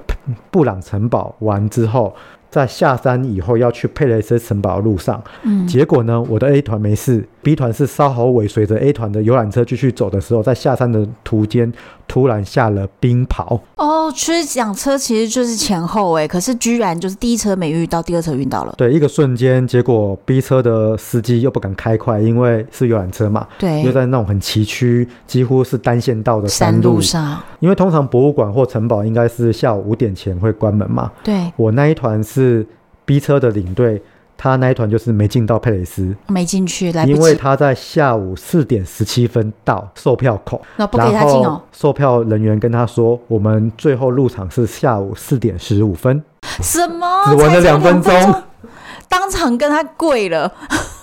[0.50, 2.12] 布朗城堡完之后。
[2.50, 11.70] 在下山以后要去佩雷斯城堡的路上，嗯，结果呢，我的 A 团没事，B 团是稍后尾随着 A 团的游览车继续走的时候，在下山的途间
[12.06, 13.60] 突然下了冰雹。
[13.76, 18.74] 哦，其实讲车其实就是前后哎，可是居然就是第一车没遇到，第二车遇到了。
[18.78, 27.38] 对，一个瞬间，结果 B 车的司机又不敢开快，因为是游览车嘛，对，又在那种很崎岖，几乎是单线道的山路，山路上。
[27.60, 32.37] 因为通常博物馆或城堡应该是下午五点前会关门嘛，对，我那一团是。
[32.38, 32.64] 是
[33.04, 34.00] B 车的领队，
[34.36, 41.60] 他那一团就是没进到佩雷斯，没进去，来不及，因为他在下午四点十七分到售票口，那不给他进哦。
[41.72, 46.22] 售票人员跟他说，我们最后入场是下午四点十五分，
[46.62, 47.24] 什么？
[47.26, 48.42] 只玩了两分钟，
[49.08, 50.52] 当场跟他跪了，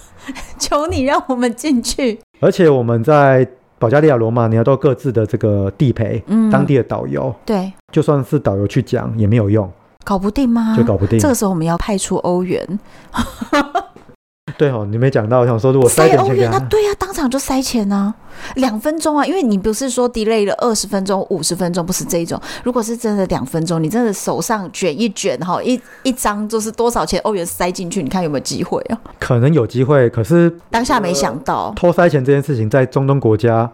[0.57, 2.19] 求你让我们进去。
[2.39, 3.45] 而且我们在
[3.77, 9.69] 保加利亚、罗马尼亚都各自的这个地陪，嗯，当地的导游，对，就算是导游去讲也没有用。
[10.05, 10.73] 搞不定吗？
[10.77, 11.19] 就搞不定。
[11.19, 12.79] 这个时候我们要派出欧元。
[14.57, 18.15] 对哦，你没讲到，我想说如果塞欧元，那对呀、啊，当场就塞钱呢、啊，
[18.55, 22.39] 两分钟啊，因为你不是说 delay 了二十分钟、五十分钟，不是这一种。
[22.63, 28.97] 如果是真的两分钟，你真的手上卷一卷哈，一一张就是多少钱欧元塞进去，你看有没有机会啊？
[29.19, 33.69] 可能有机会，可是当下没想到、呃、偷塞钱这件事情在中东国家，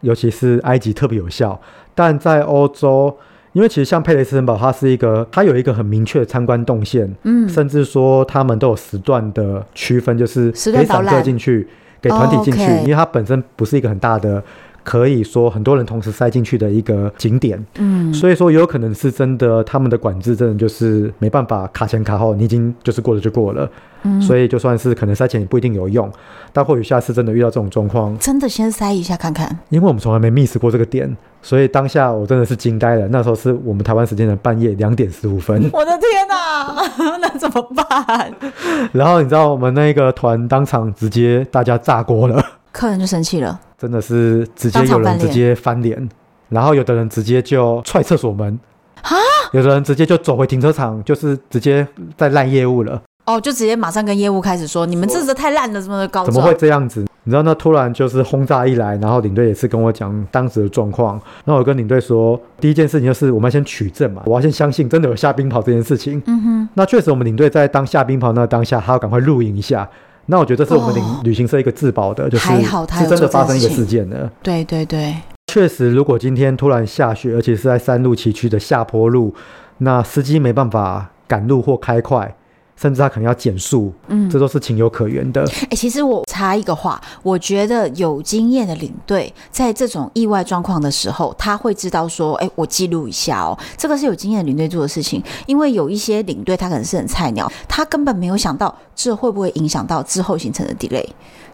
[0.00, 1.60] 尤其是埃及特别有效，
[1.94, 3.16] 但在欧洲。
[3.54, 11.66] 因为其实像佩雷斯城堡，它是一个，它有一个很明确的参观动线，嗯，甚至说他们都有时段的区分，就是可以散客进去，
[12.02, 14.42] 给团体进去，因为它本身不是一个很大的。
[14.84, 23.66] 可以说很多人同时塞进去的一个景点，嗯，所以说有可能是真的，他们的管制真的就是没办法卡前卡后，你已经就是过了就过了，
[24.02, 26.12] 嗯，所以就算是可能塞前也不一定有用，
[26.52, 36.74] 但或许下次真的遇到这种状况，真的先塞一下看看，因为我们从来没 miss 过这个点，所以当下我真的是惊呆了，那时候是我们台湾时间的半夜两点十五分， 我的天哪，
[37.20, 38.32] 那怎么办？
[38.92, 43.60] 然后你知道我们那个团当场直接大家炸锅了，客人就生气了。
[43.76, 46.08] 真的是直接有人直接翻脸，
[46.48, 48.58] 然后有的人直接就踹厕所门
[49.02, 49.12] 啊，
[49.52, 53.02] 有的人直接就走回停车场，就是直接在烂业务了。
[53.24, 56.24] 哦，就直接马上跟业务开始说，你们这是太烂了，怎么高？
[56.24, 57.06] 怎么会这样子？
[57.26, 61.18] 你知道那突然就是轰炸一来，然后领队也是跟我讲当时的状况。
[61.46, 66.22] 那我跟领队说，第一件事情就是我们要先取证嘛，我要先相信真的有下冰雹这件事情。
[66.26, 69.88] 嗯哼，那确实我们领队在当下冰雹那当下，他要赶快录影一下。
[70.26, 74.30] 那我觉得这是我们旅旅行社一个自保的，就是是真的发生一个事件的。
[74.42, 75.14] 对对对，
[75.46, 79.34] 确实，如果今天突然下雪，而且是在山路崎岖的下坡路，
[79.78, 82.34] 那司机没办法赶路或开快，
[82.76, 85.42] 甚至他可能要减速，嗯，这都是情有可原的。
[85.44, 95.22] 哎、欸，其实我插一个话，我觉得有经验的领队在这种意外状况的时候，他会知道说，哎、欸，我记录一下哦，这个是有经验的领队做的事情。
[95.46, 101.06] 因为有一些领队他可能是很菜鸟，他根本没有想到这会不会影响到之后形成的 delay。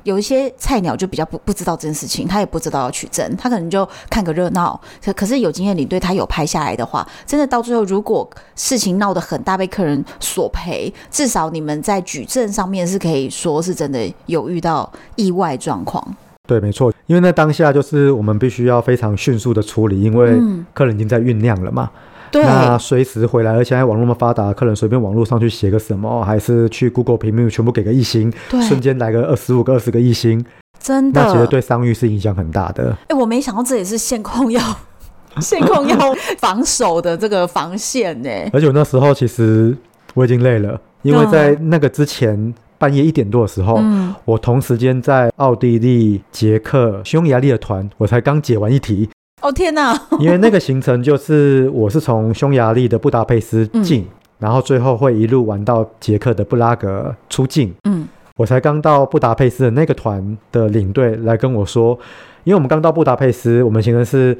[0.04, 4.80] 有一些菜鸟就比较不不知道这件事情，他也不知道要取证，他可能就看个热闹。
[5.04, 16.04] 可可是有经验领队，他有拍下来的话，真的到最后，如果事情闹得很大，被客人索赔，至少你们在举证上面是可以说是真的有遇到意外状况。
[16.48, 20.36] 对，没错，因为那当下就是我们必须要非常迅速的处理，因为
[20.74, 21.90] 客人已经在酝酿了嘛。
[21.94, 30.44] 嗯对，那随时回来，而且现在网络那么发达，客人随便网络上去写个什么，还是去 Google 评论全部给个一星，对，瞬间来个二十五个、二十个一星，
[30.78, 32.90] 真的，那其实对商誉是影响很大的。
[32.90, 34.60] 哎、欸，我没想到这也是线控要
[35.40, 35.96] 线控要
[36.38, 38.30] 防守的这个防线呢。
[38.52, 39.76] 而且我那时候其实
[40.14, 49.08] 我已经累了，因为在那个之前、嗯、半夜一点多的时候，嗯、我同时间在奥地利、捷克、匈牙利的团，我才刚解完一题。
[49.40, 49.98] 哦天哪！
[50.20, 54.06] 因为那个行程就是我是从匈牙利的布达佩斯进，嗯、
[54.38, 57.74] 然后最后会一路玩到捷克的布拉格出境。
[57.84, 61.98] 嗯，我才刚到布达佩斯的那个团的领队来跟我说，
[62.44, 64.36] 因为我们刚到布达佩斯，我们行程是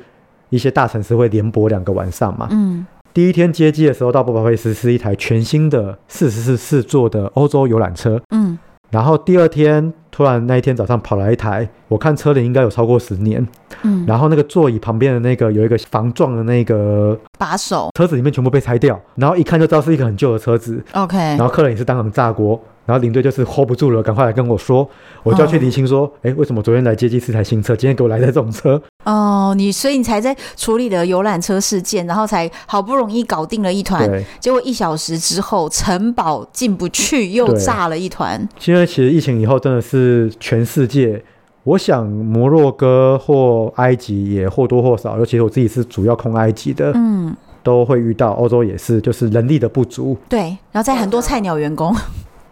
[0.50, 2.48] 一些大城市会连播两个晚上嘛。
[2.50, 8.20] 嗯，第一天接机的时候到布达佩斯是一台全新的四十四座的欧洲游览车。
[8.34, 8.58] 嗯。
[8.90, 13.48] 然后第二天，突然那一天早上跑来一台，我看车龄应该有超过十年，
[13.84, 22.62] 嗯，然后那个座椅旁边的那个有一个防撞的那个把手，车子里面全部被拆掉，然后一看就知道是一个很旧的车子，OK，然后客人也是当场炸锅。
[22.90, 24.88] 然后领队就是 hold 不住了，赶快来跟我说，
[25.22, 28.82] 我就要去厘清说，哎、哦，为什么昨天来接机是台新车，今天给我来的这种车？
[29.04, 38.48] 哦，你所以你才在处理了游览车事件，然后才好不容易搞定了一团，对结果一小时之后城堡进不去，又炸了一团。
[38.58, 41.22] 现在其实疫情以后真的是全世界，
[41.62, 48.32] 我想摩洛哥或埃及也或多或少，尤其是我自己是主要控埃及的，嗯，都会遇到。
[48.32, 50.16] 欧洲也是，就是人力的不足。
[50.28, 50.40] 对，
[50.72, 51.94] 然后在很多菜鸟员工。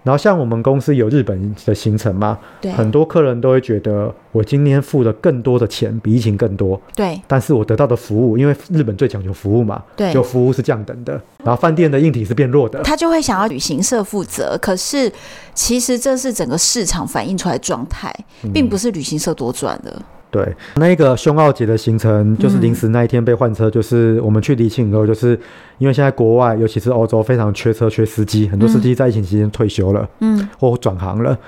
[0.08, 15.12] 然后像我们公司有日本的行程嘛，对，很多客人都会觉得我今天付了更多的钱，比疫情更多，对，但是我得到的服务，因为日本最讲究服务嘛，对，就服务是降等的，然后饭店的硬体是变弱的，他就会想要旅行社负责，可是
[15.52, 18.10] 其实这是整个市场反映出来的状态，
[18.54, 19.94] 并不是旅行社多赚的。
[20.30, 25.38] 对，那个匈奥捷的行程就是临时那一天被换车，就是我们去厘清以后，就是
[25.78, 31.38] 因为现在国外，尤其是欧洲非常缺车、缺司机，很多司机在疫情期间退休了，嗯，或转行了。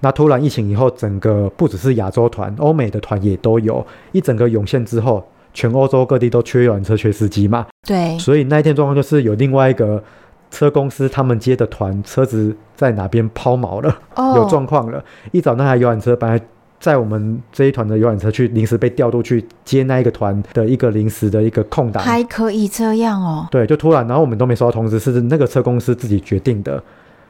[0.00, 7.66] 那突然疫情以后，整个不只是亚洲团，欧美的团也都有一整个涌现之后，全欧洲各地都缺游览车、缺司机嘛。
[7.88, 10.02] 对，所以那一天状况就是有另外一个
[10.50, 15.02] 车公司，他们接的团车子在哪边抛锚了，哦、有状况了。
[15.32, 16.38] 一早那台游览车本来。
[16.78, 23.46] 在我们这一团的游览车去临时被调度去接那一个团的一个临时的一个空档，还可以这样哦？
[23.50, 26.82] 对，就突然，然后我们都没收到通知，是那个车公司自己决定的，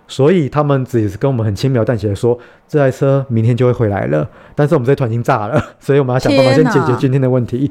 [0.08, 2.38] 所以他们只是跟我们很轻描淡写的说，
[2.68, 4.28] 这台车明天就会回来了。
[4.54, 7.70] 但是我们这团已经炸了， 所以我们要想办法先解决今天的问题。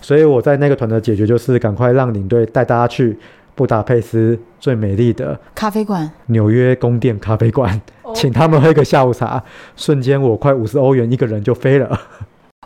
[0.00, 3.18] 所以我在那个团的解决就是赶快让领队带大家去。
[3.60, 7.78] 布达佩斯最美丽的咖啡馆，纽约宫殿咖啡馆
[8.14, 9.44] 请他们喝一个下午茶，
[9.76, 12.00] 瞬间我快五十欧元一个人就飞了。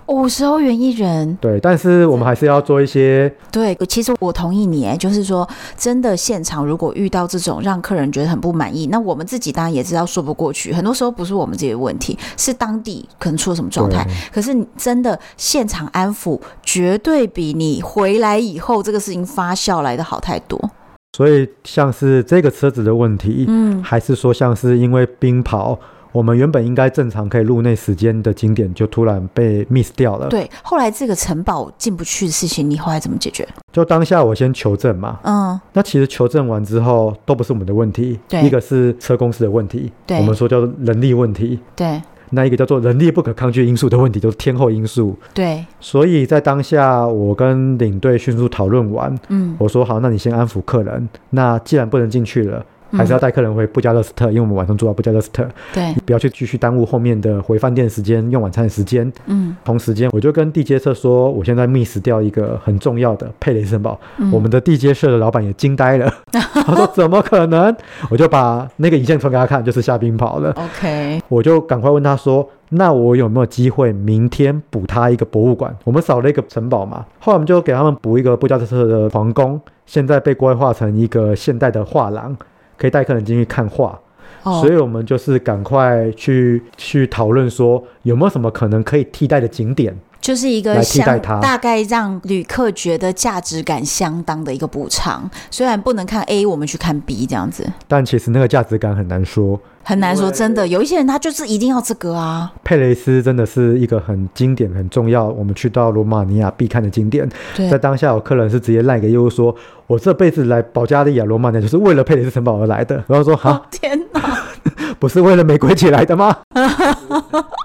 [0.07, 3.35] 五十欧元一人，对，但是我们还是要做一些。
[3.51, 10.73] 对，其实我同意你，就是说，真的现场如果遇到这种让客人觉得很不满意，那我们自己当然也知道说不过去。
[10.73, 14.07] 很多时候不是我们自己的问题，是当地可能出了什么状态。
[14.33, 20.71] 可是你真的现场安抚，绝对比你回来以后这个事情发酵来的好太多。
[21.15, 25.79] 所以像是这个车子的问题，嗯，还是说像是因为冰跑。
[26.11, 30.29] 我们原本应该正常可以入内时间的景点，就突然被 miss 掉了。
[30.29, 33.47] 对，后来这个城堡进不去的事情，你后来怎么解决？
[33.73, 35.21] 就当下我先求证嘛。
[35.23, 35.61] 嗯。
[35.73, 38.19] 那其实求证完之后，都不是我们的问题。
[38.29, 38.43] 对。
[38.43, 39.93] 一个是车公司的问题。
[40.05, 40.17] 对。
[40.19, 41.61] 我们说叫做人力问题。
[41.77, 42.01] 对。
[42.35, 45.17] 那一个叫做人力不可抗拒因素的问题，就是天候因素。
[45.33, 45.65] 对。
[45.81, 49.19] 所以在当下，我跟领队迅速讨论完。
[49.29, 49.57] 嗯。
[49.59, 51.09] 我说好，那你先安抚客人。
[51.31, 52.65] 那既然不能进去了。
[52.93, 59.11] 还是要带客人回布加勒斯特，因为我们晚上住到布加勒斯特，对，不要去继续耽误后面的回饭店时间、用晚餐的时间。
[59.27, 63.99] 嗯，同时间我就跟地接社说，我现在 miss 掉一个很重要的佩雷森堡。
[64.19, 67.75] 嗯、我们的地接社的老板也惊呆了， 他说怎么可能？
[68.11, 70.51] 我就把那个影像传给他看，就是下冰跑了。
[70.53, 75.75] OK，我就赶快问他说，那我有没有机会明天补他一个博物馆？
[75.85, 82.37] 我们少了一个城堡嘛，后来我们就给他们补一个布加勒斯特的皇宫，现在被规划成一个现代的画廊。
[82.77, 83.99] 可以带客人进去看画，
[84.43, 89.97] 哦，所以我们就是赶快去去讨论说有没有什么可能可以替代的景点。
[90.21, 97.71] 就是一个替代它大概让旅客觉得价值感相当的一个补偿，虽然不能看 A，我们去看 B 这样子。
[97.87, 100.31] 但其实那个价值感很难说，很难说。
[100.31, 102.53] 真的，有一些人他就是一定要这个啊。
[102.65, 107.29] 佩雷斯真的是一个很经典、很重要，我们去到罗马尼亚必看的景点。
[107.71, 109.55] 在当下，有客人是直接赖给业务说
[109.87, 114.21] ：“我这辈子来保加利亚、罗马尼亚就是为了佩雷斯城堡而来的。”然后说：“哈，天哪，
[114.99, 116.37] 不是为了玫瑰姐来的吗？”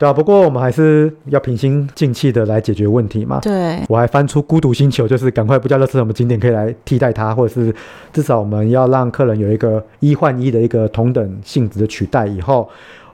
[0.00, 3.38] 对啊，不过我们还是要平心静气的来解决问题嘛。
[3.42, 7.74] 对，我还翻出孤独星球，就是赶快不叫乐视什么景点可以来替代它，或者是
[8.10, 12.26] 至少我们要让客人有一个一换一的一个同等性质的取代。
[12.26, 12.66] 以后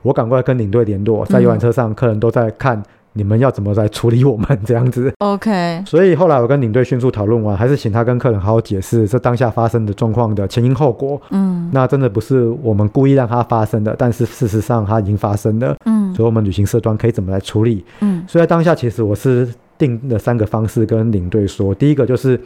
[0.02, 2.80] 我赶快跟领队联络，在游览车上，客人都在看。
[3.16, 5.82] 你们要怎么来处理我们这样子？OK。
[5.86, 11.20] 所以后来我跟领队迅速讨论完，还是请他跟客人好好解释这当下发生的状况的前因后果。
[11.30, 15.74] 嗯，那真的不是我们故意让它发生的，但是事实上它已经发生了。
[15.86, 17.82] 嗯，所以我们旅行社端可以怎么来处理？
[18.00, 19.48] 嗯，所以在当下其实我是
[19.78, 22.38] 定了三个方式跟领队说，第一个就是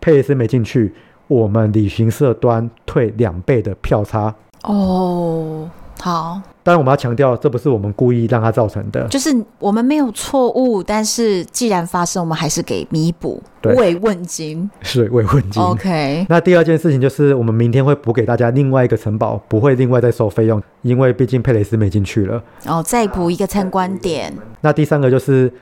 [0.00, 0.94] 佩雷斯没进去，
[1.26, 4.34] 我们旅行社端退两倍的票差。
[4.62, 5.68] 哦。
[6.00, 13.42] 好，当然我们要强调，这不是我们故意让它造成的，就是我们没有错误，但是既然发生，我们还是给弥补
[13.76, 15.62] 慰问金，是慰问金。
[15.62, 22.42] OK，那第二件事情就是，我们明天会补给大家另外一个城堡，不会另外再收费用，因为毕竟佩雷斯没进去了。
[22.66, 24.32] 哦，再补一个参观点。
[24.62, 25.52] 那第三个就是，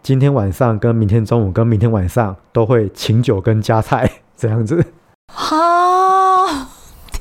[0.00, 4.84] 今天晚上跟明天中午跟明天晚上都会请酒跟加菜这样子。
[5.34, 5.91] 好。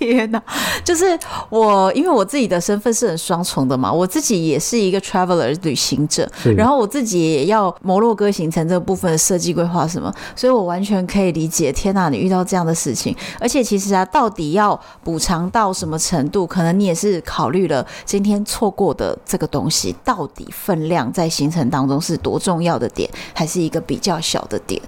[0.01, 0.41] 天呐，
[0.83, 1.17] 就是
[1.49, 11.71] 我，因为我自己的身份是很双重的嘛，我自己也是一个 traveler 旅行者，然后我自己也要摩洛哥行程这个部分的设计规划什么，所以我完全可以理解。
[11.71, 24.81] 天哪，你遇到这样的事情，而且其实啊，到底要补偿到什么程度，可能你也是考虑了今天错过的这个东西到底分量在行程当中是多重要的点，还是一个比较小的点，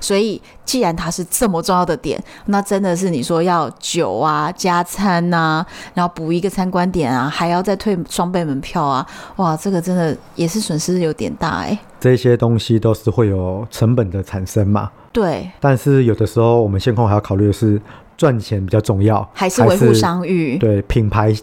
[0.00, 0.40] 所以。
[0.70, 9.04] 既然它是这么重要的点，那真的是你说要酒啊、加餐呐、啊，然后补一个参观点啊，还要再退双倍门票啊，
[9.34, 11.78] 哇，这个真的也是损失有点大哎、欸。
[11.98, 14.88] 这些东西都是会有成本的产生嘛？
[15.12, 15.50] 对。
[15.58, 17.82] 但是有的时候我们线控还要考虑的是
[18.16, 20.56] 赚钱比较重要，还是维护商誉？
[20.56, 21.34] 对，品牌，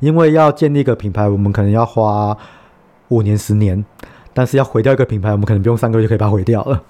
[0.00, 2.36] 因为要建立一个品牌，我们可能要花
[3.08, 3.82] 五年、十年，
[4.34, 6.82] 但是要毁掉一个品牌，我们可能不用三个月就可以把它毁掉了。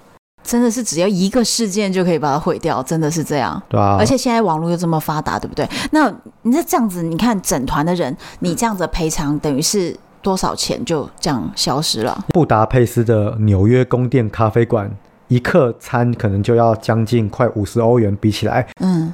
[0.45, 3.61] 真的是只要一个事件就可以把它毁掉，真的是这样。
[3.67, 3.97] 对啊。
[3.99, 5.67] 而且现在网络又这么发达，对不对？
[5.91, 12.23] 那你这样子，你看整团的人，你这样子赔偿等于是多少钱就这样消失了？
[12.29, 14.89] 布达佩斯的纽约宫殿咖啡馆
[15.27, 19.11] 一客餐可能就要将近快五十欧元，比起来，嗯，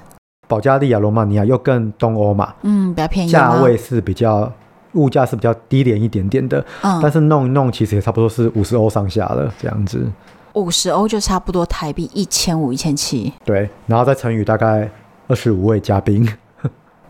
[0.49, 4.51] 保加利亚、罗马尼亚又更东欧嘛，嗯，比较便宜，价位是比较
[4.93, 10.05] 物价是比较低廉一点点的，嗯，但是弄一弄其实也差不多是五十欧上下了，这样子。
[10.53, 13.31] 五十欧就差不多台币一千五、一千七。
[13.45, 14.89] 对，然后再乘以大概
[15.27, 16.27] 二十五位嘉宾。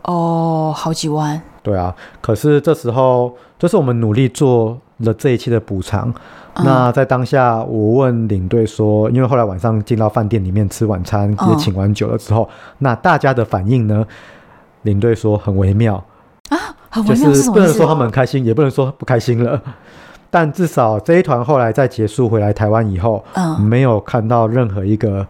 [0.02, 1.40] 哦，好几万。
[1.62, 6.12] 对啊，可是这时候就是我们努力做了这一期的补偿。
[6.54, 14.04] 嗯、那在当下，我问领队说，因为后来晚上进到饭店里面吃晚餐，也请完酒了之后，嗯、那大家的反应呢？
[14.82, 15.94] 领队说很微妙
[16.48, 16.58] 啊，
[16.90, 19.62] 很微妙就是不能说他们很开心，也不能说不开心了。
[20.34, 25.26] 但至少这一团后来在结束回来台湾以后，嗯，没有看到任何一个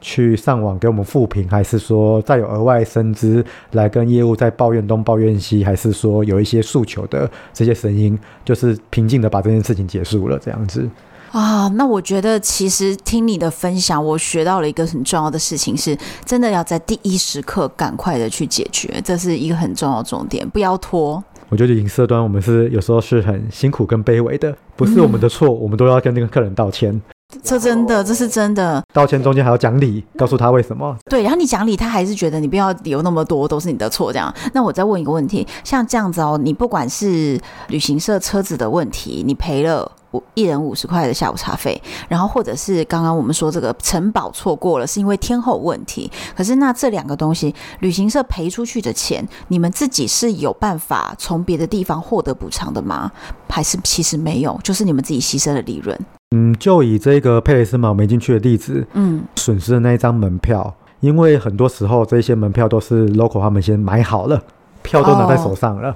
[0.00, 10.88] 去上网给我们复评，还是说再有额外薪资来跟业务在抱怨东抱怨西，还是说有一些诉求的这些声音，就是平静的把这件事情结束了这样子。
[11.32, 21.20] 啊，那我觉得其实听你的分享，我学到了一个很重要的事情，是真的要在第一时刻赶快的去解决，这是一个很重要的重点，不要拖。
[21.48, 27.00] 我觉得旅行社端我们是有时候是很辛苦跟卑微的，不是我们的错，嗯、我们都要跟那个客人道歉。
[27.42, 28.82] 这真的，这是真的。
[28.92, 30.96] 道歉中间还要讲理，告诉他为什么。
[31.10, 34.32] 对，然后你讲理，他还是觉得你不要理由那么多，都是你的错这样。
[34.52, 39.90] 那我再问一个问题，像这样子哦，你不管是旅行社车子的问题，你赔了。
[40.34, 46.10] 一人五十块的下午茶费，然后或者是刚刚我们说这个城堡错过了，是因为天后问题。
[46.36, 53.10] 可是那这两个东西，旅行社赔出去的钱，你们自己是有办法从别的地方获得补偿的吗？
[53.48, 55.96] 还是其实没有，就是你们自己牺牲的利润？
[56.34, 64.42] 嗯，就以这个佩雷斯马没进去的例子，嗯，损失的那一张门票，因为很多时候这些门票都是 local 他们先买好了，
[64.82, 65.94] 票都拿在手上了。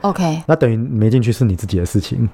[0.00, 2.28] Oh, OK，那等于没进去是你自己的事情。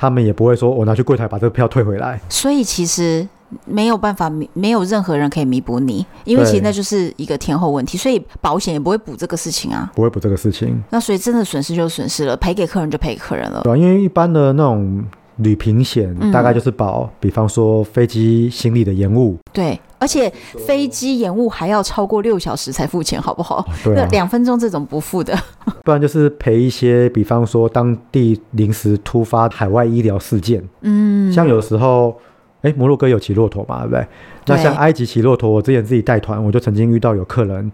[0.00, 2.18] 他们也不会说，我拿去柜台把这个票退回来。
[2.30, 3.28] 所以其实
[3.66, 10.82] 没有办法，没有任何人可以弥补你，因为其实那就是一个天后问题，所以保险也不会补这个事情啊，不会补这个事情。
[10.88, 13.60] 那所以真的损失就损失了，赔给客人就赔给客人了。
[13.62, 15.04] 对啊，因为一般的那种
[15.36, 19.36] 旅平险大概就是保，嗯、比方说飞机行李的延误。
[19.52, 20.28] 对，而且
[20.66, 23.58] 飞机延误还要超过六小时才付钱，好不好？
[23.58, 25.38] 哦、对、啊，两分钟这种不付的。
[25.84, 30.68] 不然就是赔一些，比方说当地临时突发海外医疗事件。
[30.80, 32.18] 嗯，像有时候。
[32.62, 34.06] 哎，摩洛哥有骑骆驼嘛，对不对？
[34.44, 37.72] 那像埃及骑骆驼，我之前自己带团，我就曾经遇到有客人，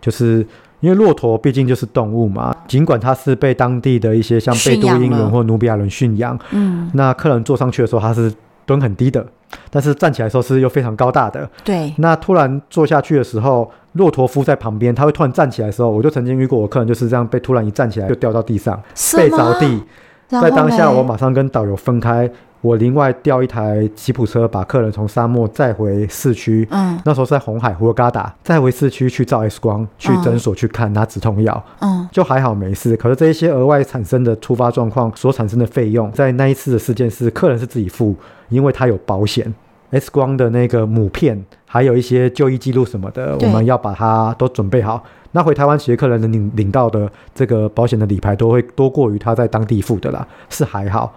[0.00, 0.46] 就是
[0.78, 8.32] 因为骆驼毕竟就是动物嘛，尽管它是被当地的一些像贝都因人或努比亚人驯养，嗯，那客人坐上去的时候，他是
[8.66, 9.26] 蹲很低的，
[9.70, 11.92] 但是站起来的时候是又非常高大的，对。
[11.98, 18.80] 那突然坐下去的时候，骆驼夫在旁边，他会突然站起来的时候，我就曾经遇过我客人就是这样被突然一站起来就掉到地上，
[19.16, 19.82] 背着地，
[20.28, 22.30] 在当下我马上跟导游分开。
[22.60, 26.68] 我另外调一台吉普车，把客人从沙漠载回市区。
[26.70, 31.64] 嗯，那时候是在红海胡尔嘎达，载回市区去照 X 光，去诊所去看，拿止痛药。
[31.80, 32.94] 嗯，就还好没事。
[32.96, 38.14] 可是这一些额外产生的突发状况所产生的费用，在那一次的事件是客人是自己付，
[38.50, 39.54] 因为他有保险
[39.90, 45.02] ，X 光的那个母片，还有一些就医记录什么的，我们要把它都准备好。
[45.32, 51.10] 那回台湾其实客人能领领到的这个保险的理赔都会多过于他在当地付的啦，是还好。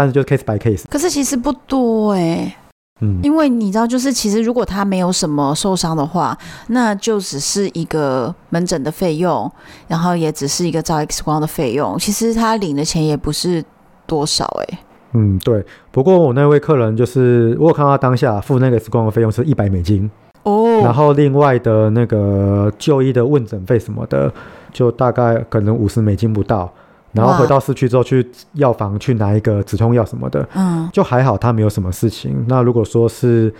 [0.00, 2.56] 但是就是 case by case，可是其实不多哎、欸，
[3.02, 6.34] 嗯，因为你知道，就是其实如果他没有什么受伤的话，
[6.68, 9.50] 那就只是一个门诊的费用，
[9.88, 13.62] 然后也只是一个照 X 光的费用，其实他领的钱也不是
[14.06, 14.78] 多少哎、欸。
[15.12, 15.62] 嗯，对。
[15.90, 20.10] 不过我那位客人就是，我有看到他当下付那个 X 光的费用是一百美金
[20.44, 24.32] 哦，然后另外的那个就医的问诊费什么的，
[24.72, 26.72] 就大概可能五十美金不到。
[27.12, 32.44] 然后回到市区之后，去药房去拿一个止痛药什么的，嗯，就还好，他没有什么事情。
[32.46, 33.52] 那如果说是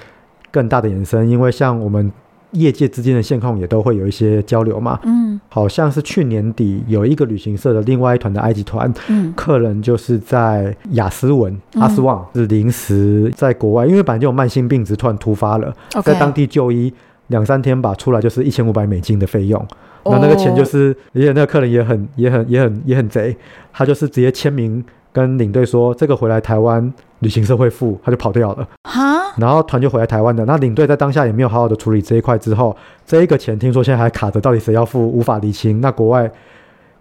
[0.50, 2.10] 更大的延伸，因为像我们
[2.52, 15.72] 业界之间的线控也都会有一些交流嘛，嗯，好像是去年底有一个旅行社的另外一团的埃及团，嗯，客人就是在亚斯文、嗯、阿斯旺是临时在国外，因为本来就有慢性病，只突然突发了，
[16.02, 16.92] 在当地就医
[17.28, 19.64] 两三天吧，出来就是一千五百美金的费用。
[20.04, 23.36] 那那个钱就是，而且那个客人也很、也很、也很、也很贼，
[23.72, 28.68] 他就是直接签名跟领队说，这个回来台湾旅行社会付，他就跑掉了。
[28.84, 35.80] 哈，然后团就回来台湾的，那领队在当下也没有好好的处理这一块，之后这一个钱听说现在还卡着，到底谁要付无法厘清。
[35.80, 36.30] 那国外。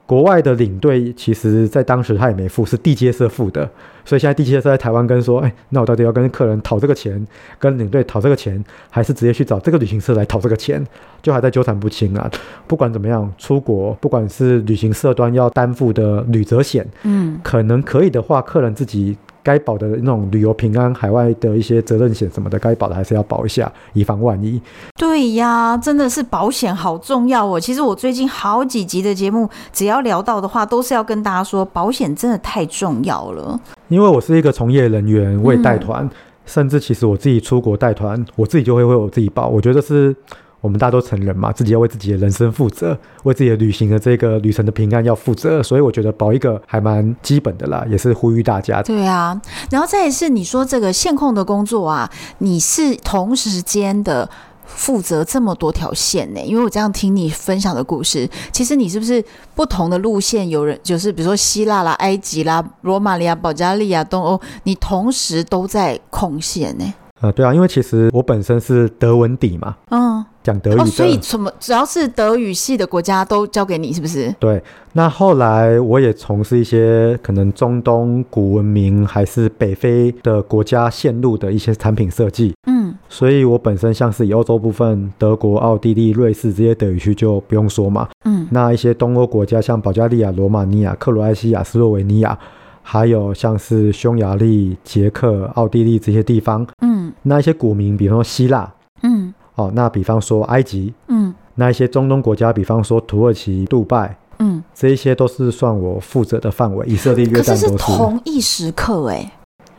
[0.10, 3.70] 国外的领队其实，在当时他也没付，是地接社付的，
[4.04, 7.24] 所以现在地接社在台湾跟说，哎，那我到底要跟客人讨这个钱，
[7.60, 10.84] 跟领队讨这个钱，还是直接去找这个旅行社来讨这个钱，
[11.22, 12.28] 就还在纠缠不清啊。
[12.66, 19.16] 不管怎么样，出国不管是旅行社端要担负的旅责险，嗯，可能可以的话，客人自己。
[19.42, 24.62] 该保的那种旅游平安、海外的一些责任险什么的，该保的还是要保一下，以防万一。
[24.96, 27.60] 对呀，真的是保险好重要哦。
[27.60, 33.60] 其实我最近好几集的节目，只要聊到的话，都是要跟大家说，保险真的太重要了。
[33.88, 36.10] 因为我是一个从业人员，我也带团，嗯、
[36.46, 39.48] 甚至其实我自己出国带团，我自己就会为我自己保。
[39.48, 40.16] 我觉得是。
[40.62, 48.82] 我们大家都成人嘛，自己要为自己的人生负责，为自己的旅行的这个旅程的平安要负责，所以我觉得保一个还蛮基本的啦，也是呼吁大家。
[48.84, 49.40] 对啊，
[49.72, 54.30] 然后再来是你说这个线控的工作啊，你是同时间的
[54.66, 56.42] 负责这么多条线呢？
[56.42, 59.24] 因为我这样听你分享的故事，其实你是不是
[59.56, 66.94] 不同的路线有人就是比如说希腊啦、埃及啦、罗马尼亚、保加利亚、东欧，你同时都在控线呢？
[67.22, 74.34] 呃，对啊，因为其实我本身是德文底嘛，嗯，讲德语的，哦，所以什么只要是德语系的国家都交给你，是不是？
[74.40, 74.62] 对，
[74.94, 92.38] 那后来我也从事一些可能中东古文明还是北非的国家线路的一些产品设计，嗯，所以我本身像是以欧洲部分，德国、奥地利、瑞士这些德语区就不用说嘛，嗯，那一些东欧国家像保加利亚、罗马尼亚、克罗埃西亚、斯洛维尼亚。
[92.82, 98.74] 还有像是匈牙利、捷克、奥地利这些地方，嗯，那一些古名，比如说希腊，
[99.04, 106.88] 嗯，哦，那比方说埃及，嗯，那一些中东国家，比方说土耳其、杜拜，嗯，这一些都是算我负责的范围。
[106.88, 107.66] 以色列、约旦都是。
[107.66, 109.32] 可是是同一时刻哎、欸，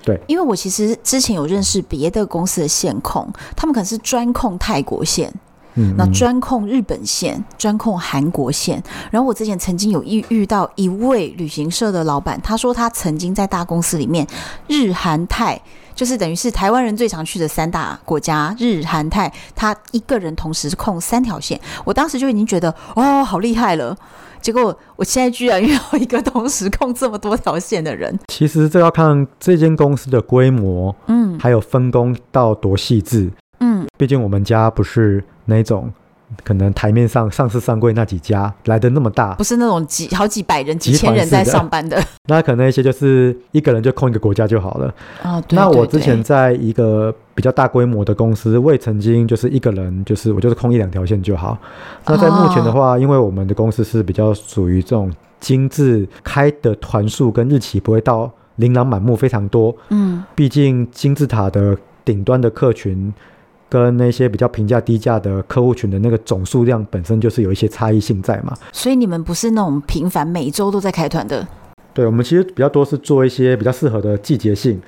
[0.04, 3.26] 对，因为我其实之前有认识别的公司的线控，
[3.56, 5.32] 他们可能是专控泰国线。
[5.76, 8.82] 嗯，那专控日本线，专控韩国线。
[9.10, 14.26] 然后我之前曾经有遇遇到一位旅行社的老板，他说他曾经在大公司里面，
[14.66, 15.58] 日韩泰
[16.00, 21.60] 就是等于是台湾人最常去的三大国家，日韩泰，他一个人同时控三条线。
[21.84, 23.94] 我当时就已经觉得哦，好厉害了。
[24.40, 28.18] 结果我现在居然 遇到一个同时控这么多条线的人。
[28.28, 35.92] 其实这要看这间公司的规模，嗯，还有分工到多细致，嗯，毕竟我们家不是那种。
[36.44, 41.96] 可能台面上上市上柜那几家来的那么大，不是那种几好几百人、几千人在上班的。
[41.96, 44.94] 的那可能一些就是一个人就控一个国家就好了。
[45.24, 45.42] 哦。
[45.50, 51.58] 那我之前在一个比较大规模的公司，我也曾经就是一个人，就是我就是控一两条线就好。
[52.06, 59.76] 那在目前的话，哦、因为我们的公司是比较属于这种精致，开的团数跟日期不会到琳琅满目非常多。
[59.88, 63.12] 嗯，毕竟金字塔的顶端的客群。
[63.70, 71.46] 跟那些比较平价低价的客户群的那个总数量本身就是有一些差异性在嘛，所以你们不是那种频繁每周都在开团的。
[71.94, 74.80] 对，我们其实比较多是做一些比较适合的季节性。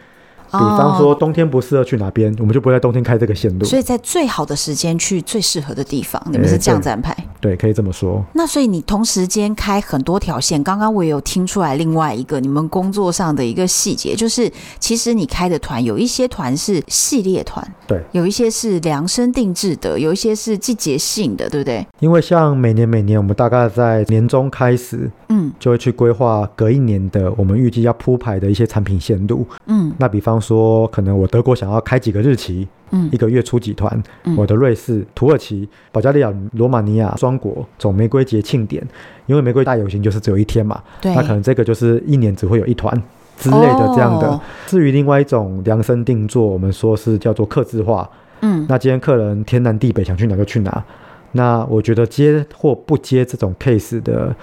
[0.53, 3.64] 比方说冬天不适合去哪边，我们就不会在冬天开这个线路。
[3.64, 7.16] 所以在最好的时间去最适合的地方，你们是这样子安排？
[7.40, 8.22] 对，可以这么说。
[8.34, 21.86] 那所以你同时间开很多条线，刚刚我也有听出来另外一个你们工作上的一个细节，就是其实你开的团有一些团是系列团，对，有一些是量身定制的，有一些是季节性的，对不对？
[22.00, 30.41] 因为像每年每年我们大概在年中开始，嗯，就会去规划隔一年的我们预计要铺排的一些产品线路，嗯，那比方。
[30.43, 38.86] 说可能我德国想要开几个日期，嗯，一个月出几团，嗯，我的瑞士、土耳其、保加利亚、罗马尼亚双国走玫瑰节庆典，
[39.26, 42.93] 因为玫瑰大游行就是只有一天嘛，对，那可能这个就是一年只会有一团
[43.38, 44.28] 之类的这样的。
[44.28, 48.09] 哦，至于另外一种量身定做，我们说是叫做客制化，
[48.40, 50.84] 嗯，那今天客人天南地北想去哪就去哪，
[51.32, 54.34] 那我觉得接或不接这种 case 的，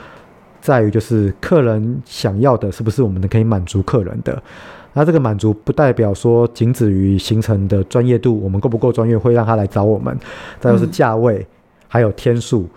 [0.62, 4.42] 在于就是客人想要的是不是我们可以满足客人的。
[5.00, 10.14] 那这个满足不代表说仅止于行程的专业度，我们够不够专业会让他来找我们。
[10.60, 11.48] 再就是价位，
[11.88, 12.68] 还有天数。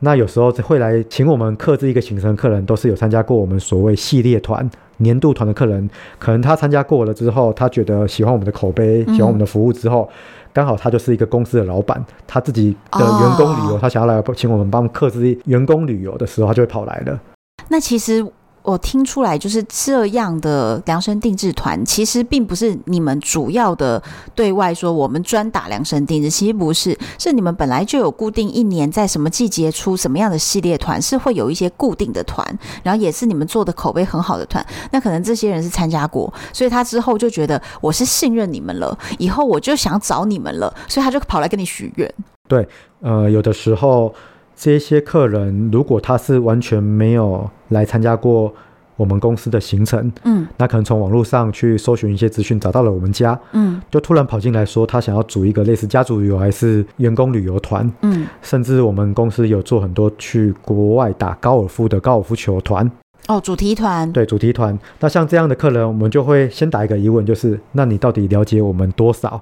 [0.00, 5.88] 那有时候会来请我们克制一个行程，客人都是有参加过我们所谓系列团、年度团的客人。
[6.18, 10.10] 可能他参加过了之后，他觉得喜欢我们的口碑，喜欢我们的服务之后，
[10.52, 17.20] 刚好他就是一个公司的老板，他自己的员工旅游，他想要来请我们帮克制员工旅游的时候，他就会跑来了。
[17.68, 18.26] 那其实。
[18.68, 24.02] 我听出来，就是这样的量身定制团，其实并不是你们主要的
[24.34, 32.46] 对外说我们专打量身定制，其实不是，是你们本来就有固定一年在什么季节出什么样的系列团，是会有一些固定的团，
[32.82, 34.64] 然后也是你们做的口碑很好的团。
[34.90, 42.14] 那可能这些人是参加过，所以他之后就觉得我是信任你们了，以后我就想找你们了，所以他就跑来跟你许愿。
[42.46, 42.68] 对，
[43.00, 44.14] 呃，有的时候。
[44.60, 48.52] 这些客人如果他是完全没有来参加过
[48.96, 62.90] 我们公司的行程，嗯，那可能从网络上去搜寻一些资讯，找到了我们家，嗯，就突然跑进来说他想要组一个类似家族旅游还是员工旅游团，嗯，甚至我们公司有做很多去国外打高尔夫的高尔夫球团，
[63.28, 64.76] 哦，主题团，对，主题团。
[64.98, 69.40] 那像这样的客人，我们就会先打一个疑问，就是那你到底了解我们多少？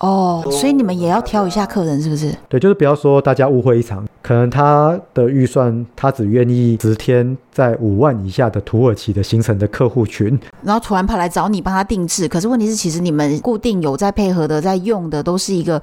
[0.00, 2.34] 哦，所以你们也要挑一下客人，是不是？
[2.48, 4.04] 对，就是不要说大家误会一场。
[4.22, 12.26] 可能他的预算，他只愿意十天在五万以下的土耳其的行程的客户群，然后突然跑来找你帮他定制。
[12.26, 15.80] 可是问题是，其实你们固定有在配合的，在用的都是一个。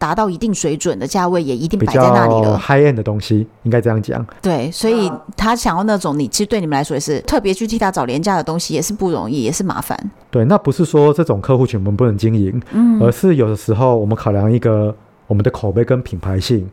[0.00, 2.58] 达到一定水准的价位也一定摆在那里了。
[2.58, 4.26] high end 的东西应该这样讲。
[4.40, 10.10] 对，所以他想要那种，你其实对你们来说也是特别去替他找廉价的东西，也是不容易，也是麻烦。
[10.30, 14.96] 对，那不是说这种客户群我们不能经营，嗯，而是有的时候我们考量一个
[15.26, 16.66] 我们的口碑跟品牌性，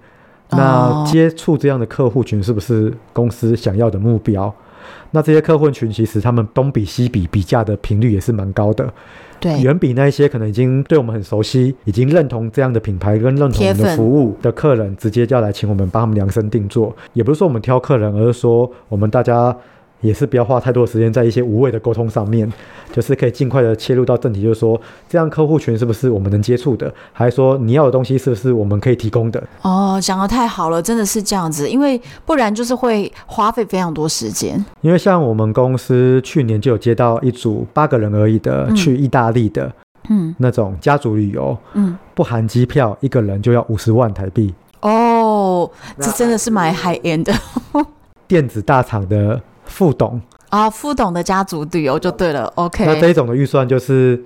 [0.49, 4.53] 那接触这样的客户群是不是公司想要的目标？
[5.11, 8.88] 那这些客户群其实他们东比西比比价的频率也是蛮高的。
[9.39, 16.95] 对，远比那些可能已经对我们很熟悉、已经认同这样的品牌跟认同我们的服务的客人，直接就要来请我们帮他们量身定做。
[17.13, 19.55] 也不是说我们挑客人，而是说我们大家。
[20.02, 22.52] 也是不要花太多时间在一些无谓的沟通上面，
[22.91, 24.80] 就是可以尽快的切入到正题，就是说
[25.10, 29.43] 这样客户群是不是我们能接触的，还是说你要的东西是不是我们可以提供的？
[29.64, 34.64] 哦，讲得太好了，真的是这样子，因为不然就是会花费非常多时间。
[34.82, 39.72] 因为像我们公司去年就有接到一组八个人而已的去意大利的，
[40.10, 44.54] 嗯，那种家族旅游，嗯，不含机票，一个人就要五十万台币。
[44.82, 45.68] 哦，
[46.00, 47.34] 这真的是蛮 high end 的，
[48.28, 49.41] 电子大厂的。
[49.68, 50.20] 副董。
[50.49, 52.45] 啊，副董的家族旅游就对了。
[52.55, 54.24] OK，那这一种的预算就是，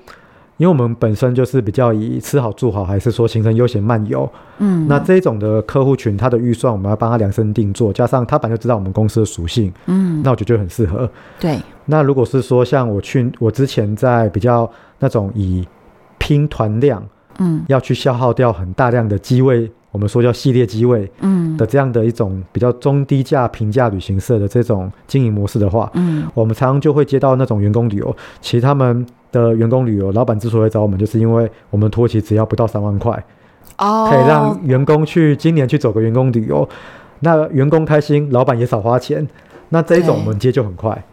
[0.58, 11.10] 因为我们本身就是比较以吃好住好，还是说行程悠闲漫游，嗯，那这一种的客户群，他的预算我们要帮他量身定做，加上他本来就知道我们公司的属性，嗯，那我觉得就很适合。
[11.39, 15.68] 对，那如果是说像我去，我之前在比较那种以
[16.20, 17.04] 拼团量
[17.39, 33.12] 嗯，要去消耗掉很大量的机位，我们说叫系列机位，嗯，的这样的一种比较中低价平价旅行社的这种经营模式的话，嗯，我们常常就会接到那种员工旅游，其实他们的员工旅游，老板之所以找我们，就是因为我们托起只要不到三万块，
[33.78, 36.68] 哦，可以让员工去今年去走个员工旅游，
[37.20, 39.28] 那员工开心，老板也少花钱，
[39.70, 41.04] 那这一种我们接就很快。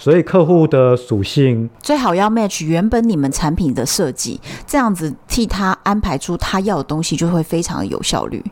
[0.00, 8.42] 所以客户的属性最好要 match 原本你们产品的设计，这样子替他安排出他要的东西，就会非常的有效率。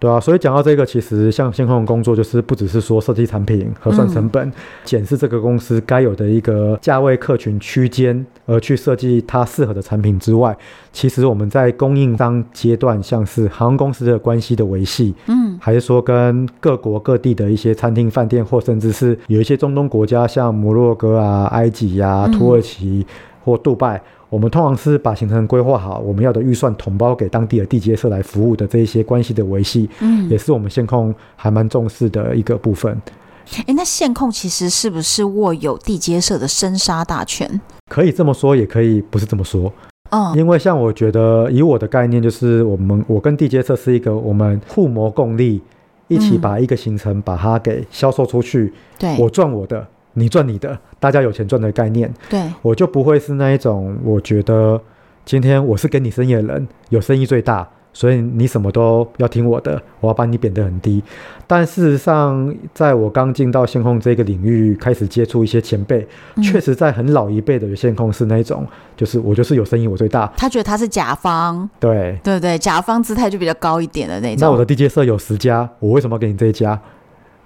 [0.00, 4.52] 对啊，所以讲到这个，其实像线控的工作，就是不只是说设计产品、核算成本、
[4.84, 10.56] 检视这个公司该有的一个价位客群区间，而去设计它适合的产品之外，
[10.92, 23.04] 其实我们在供应商阶段，像是航空公司的关系的维系，嗯，还是说跟各国各地的一些餐厅、饭店，或甚至是有一些中东国家，像摩洛哥啊、埃及呀、啊、土耳其
[23.48, 24.00] 或杜拜。
[24.30, 33.00] 我们通常是把行程规划好，我们要的预算统包给当地的地接社来服务的这一些关系的维系，嗯，也是我们线控还蛮重视的一个部分。
[33.66, 37.58] 诶，那线控其实是不是握有地接社的生杀大权？
[37.90, 39.72] 可以这么说，也可以不是这么说。
[40.10, 45.62] 嗯，因为像我觉得，以我的概念，就是我们我跟地接社是一个我们互谋共利，
[46.08, 48.74] 一起把一个行程把它给销售出去。
[48.98, 49.86] 对，我赚我的。
[50.18, 52.12] 你赚你的，大家有钱赚的概念。
[52.28, 54.80] 对，我就不会是那一种，我觉得
[55.24, 61.02] 今天我是跟你生意的人，有生意最大，所以你什么都要听我的，我要把你贬得很低。
[61.46, 66.06] 但事实上，在我刚进到线控这个领域，开始接触一些前辈，
[66.36, 68.66] 嗯、确实在很老一辈的线控是那一种，
[68.96, 70.30] 就是我就是有生意我最大。
[70.36, 74.38] 他觉得他是甲方，对对对，甲方姿态就比较高一点的那种。
[74.40, 76.78] 那我的地接社有十家，我为什么要给你这一家？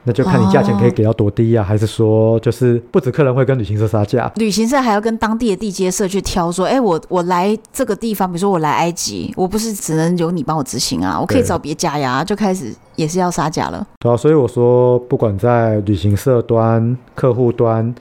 [0.05, 13.87] 那就看你价钱可以给到多低啊，哦、还是说就是不止客人会跟旅行社杀价，旅行社还要跟当地的地接社去挑，说，哎、欸，我我来这个地方，比如说我来埃及，我不是只能由你帮我执行啊，我可以找别家呀，就开始也是要杀价了。
[14.01, 17.95] 对啊，所以我说，不管在旅行社端、客户端，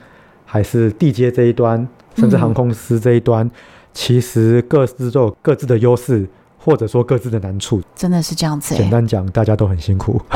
[0.44, 1.86] 还是地接这一端，
[2.16, 3.50] 甚至航空公司这一端，嗯、
[3.94, 6.28] 其实各自都有各自的优势，
[6.58, 7.80] 或者说各自的难处。
[7.94, 8.78] 真的是这样子、欸。
[8.78, 10.20] 简单讲，大家都很辛苦。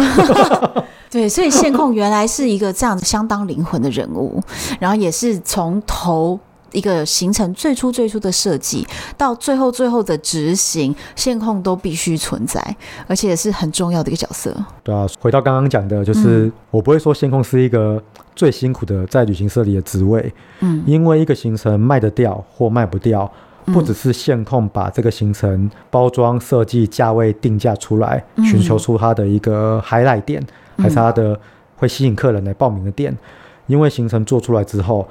[1.16, 4.38] 对，所以线控原来是一个这样子相当灵魂的人物，
[4.78, 6.38] 然后也是从头
[6.72, 8.86] 一个行程最初最初的设计
[9.16, 12.60] 到最后最后的执行，线控都必须存在，
[13.06, 14.54] 而且也是很重要的一个角色。
[14.82, 18.02] 对啊，回到刚刚讲的，就是、嗯、我不会说线控是一个
[18.34, 23.32] 最辛苦的在旅行社里的职位，嗯，因为一个行程卖得掉或卖不掉，
[23.64, 30.46] 不只是线控把这个行程包装设计、价位定价出来，寻求出它的一个 highlight 点。
[30.76, 31.38] 还是他的
[31.76, 33.18] 会吸引客人来报名的店，嗯、
[33.66, 35.06] 因为行程做出来之后，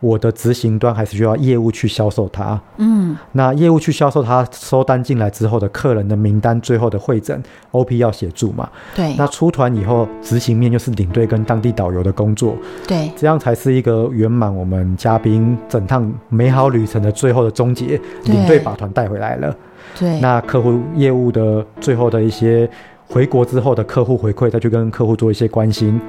[0.00, 2.60] 我的执行端还是需要业务去销售它。
[2.78, 7.40] 嗯，那业务去销售它，收单进来之后的客人的名单，最后的会诊
[7.70, 8.68] OP 要协助嘛？
[8.96, 9.14] 对。
[9.16, 12.56] 那出团以后，执行面就是领队跟当地导游的工作。
[12.86, 18.00] 对，这样才是一个圆满我们嘉宾整趟美好旅程的最后的终结。
[18.24, 19.56] 领队把团带回来了。
[19.96, 20.18] 对。
[20.20, 22.68] 那客户业务的最后的一些。
[23.12, 26.00] 回国之后的客户回馈，再去跟客户做一些关心。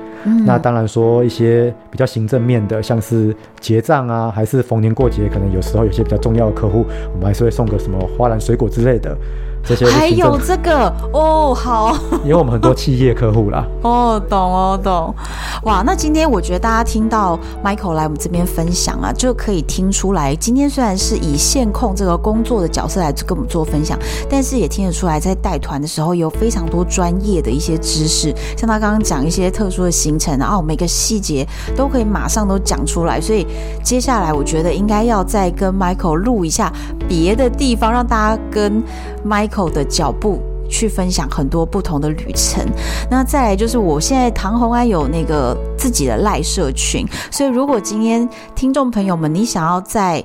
[0.46, 9.18] 那当然说一些比较行政面的，像是结账啊，还是逢年过节，可能有时候有些比较重要的客户，我们还是会送个什么花篮、水果之类的。
[9.66, 13.66] 这些还有这个哦，好， 因为我们很多企业客户啦。
[13.82, 15.16] 哦，懂哦，懂。
[15.64, 23.98] 哇，那今天我觉得大家听到 Michael 来我们这边分享啊，就可以听出来，今天虽然是以线控这个工作的角色来跟我们做分享，
[24.30, 33.22] 但是也听得出来，在带团的时候有非常多专业的一些知识，像他刚刚讲一些特殊的行程，然后每个细节都可以马上都讲出来。
[33.22, 33.48] 所以
[33.82, 36.72] 接下来我觉得应该要再跟 Michael 录一下
[37.08, 38.84] 别的地方，让大家跟
[39.26, 39.74] Michael。
[39.74, 42.64] 的脚步去分享很多不同的旅程。
[43.10, 50.24] 那再来就是，我现在唐红安有那个自己的赖社群，所以如果今天听众朋友们，你想要在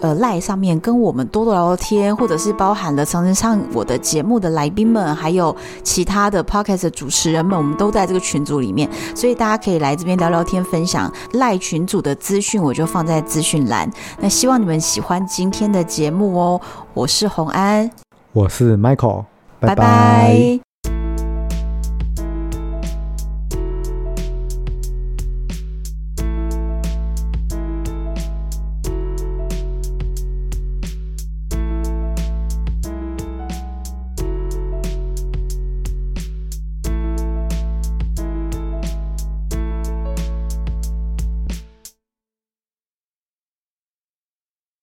[0.00, 13.88] 呃赖上面跟我们多多聊聊天，或者是包含了常常上我的节目的来宾们，还有其他的 podcast 的主持人们，我们都在这个群组里面，所以大家可以来这边聊聊天，分享赖群组的资讯，我就放在资讯栏。
[14.18, 16.60] 那希望你们喜欢今天的节目哦，
[16.92, 17.88] 我是红安。
[18.32, 19.24] 我是 Michael，
[19.58, 20.69] 拜拜。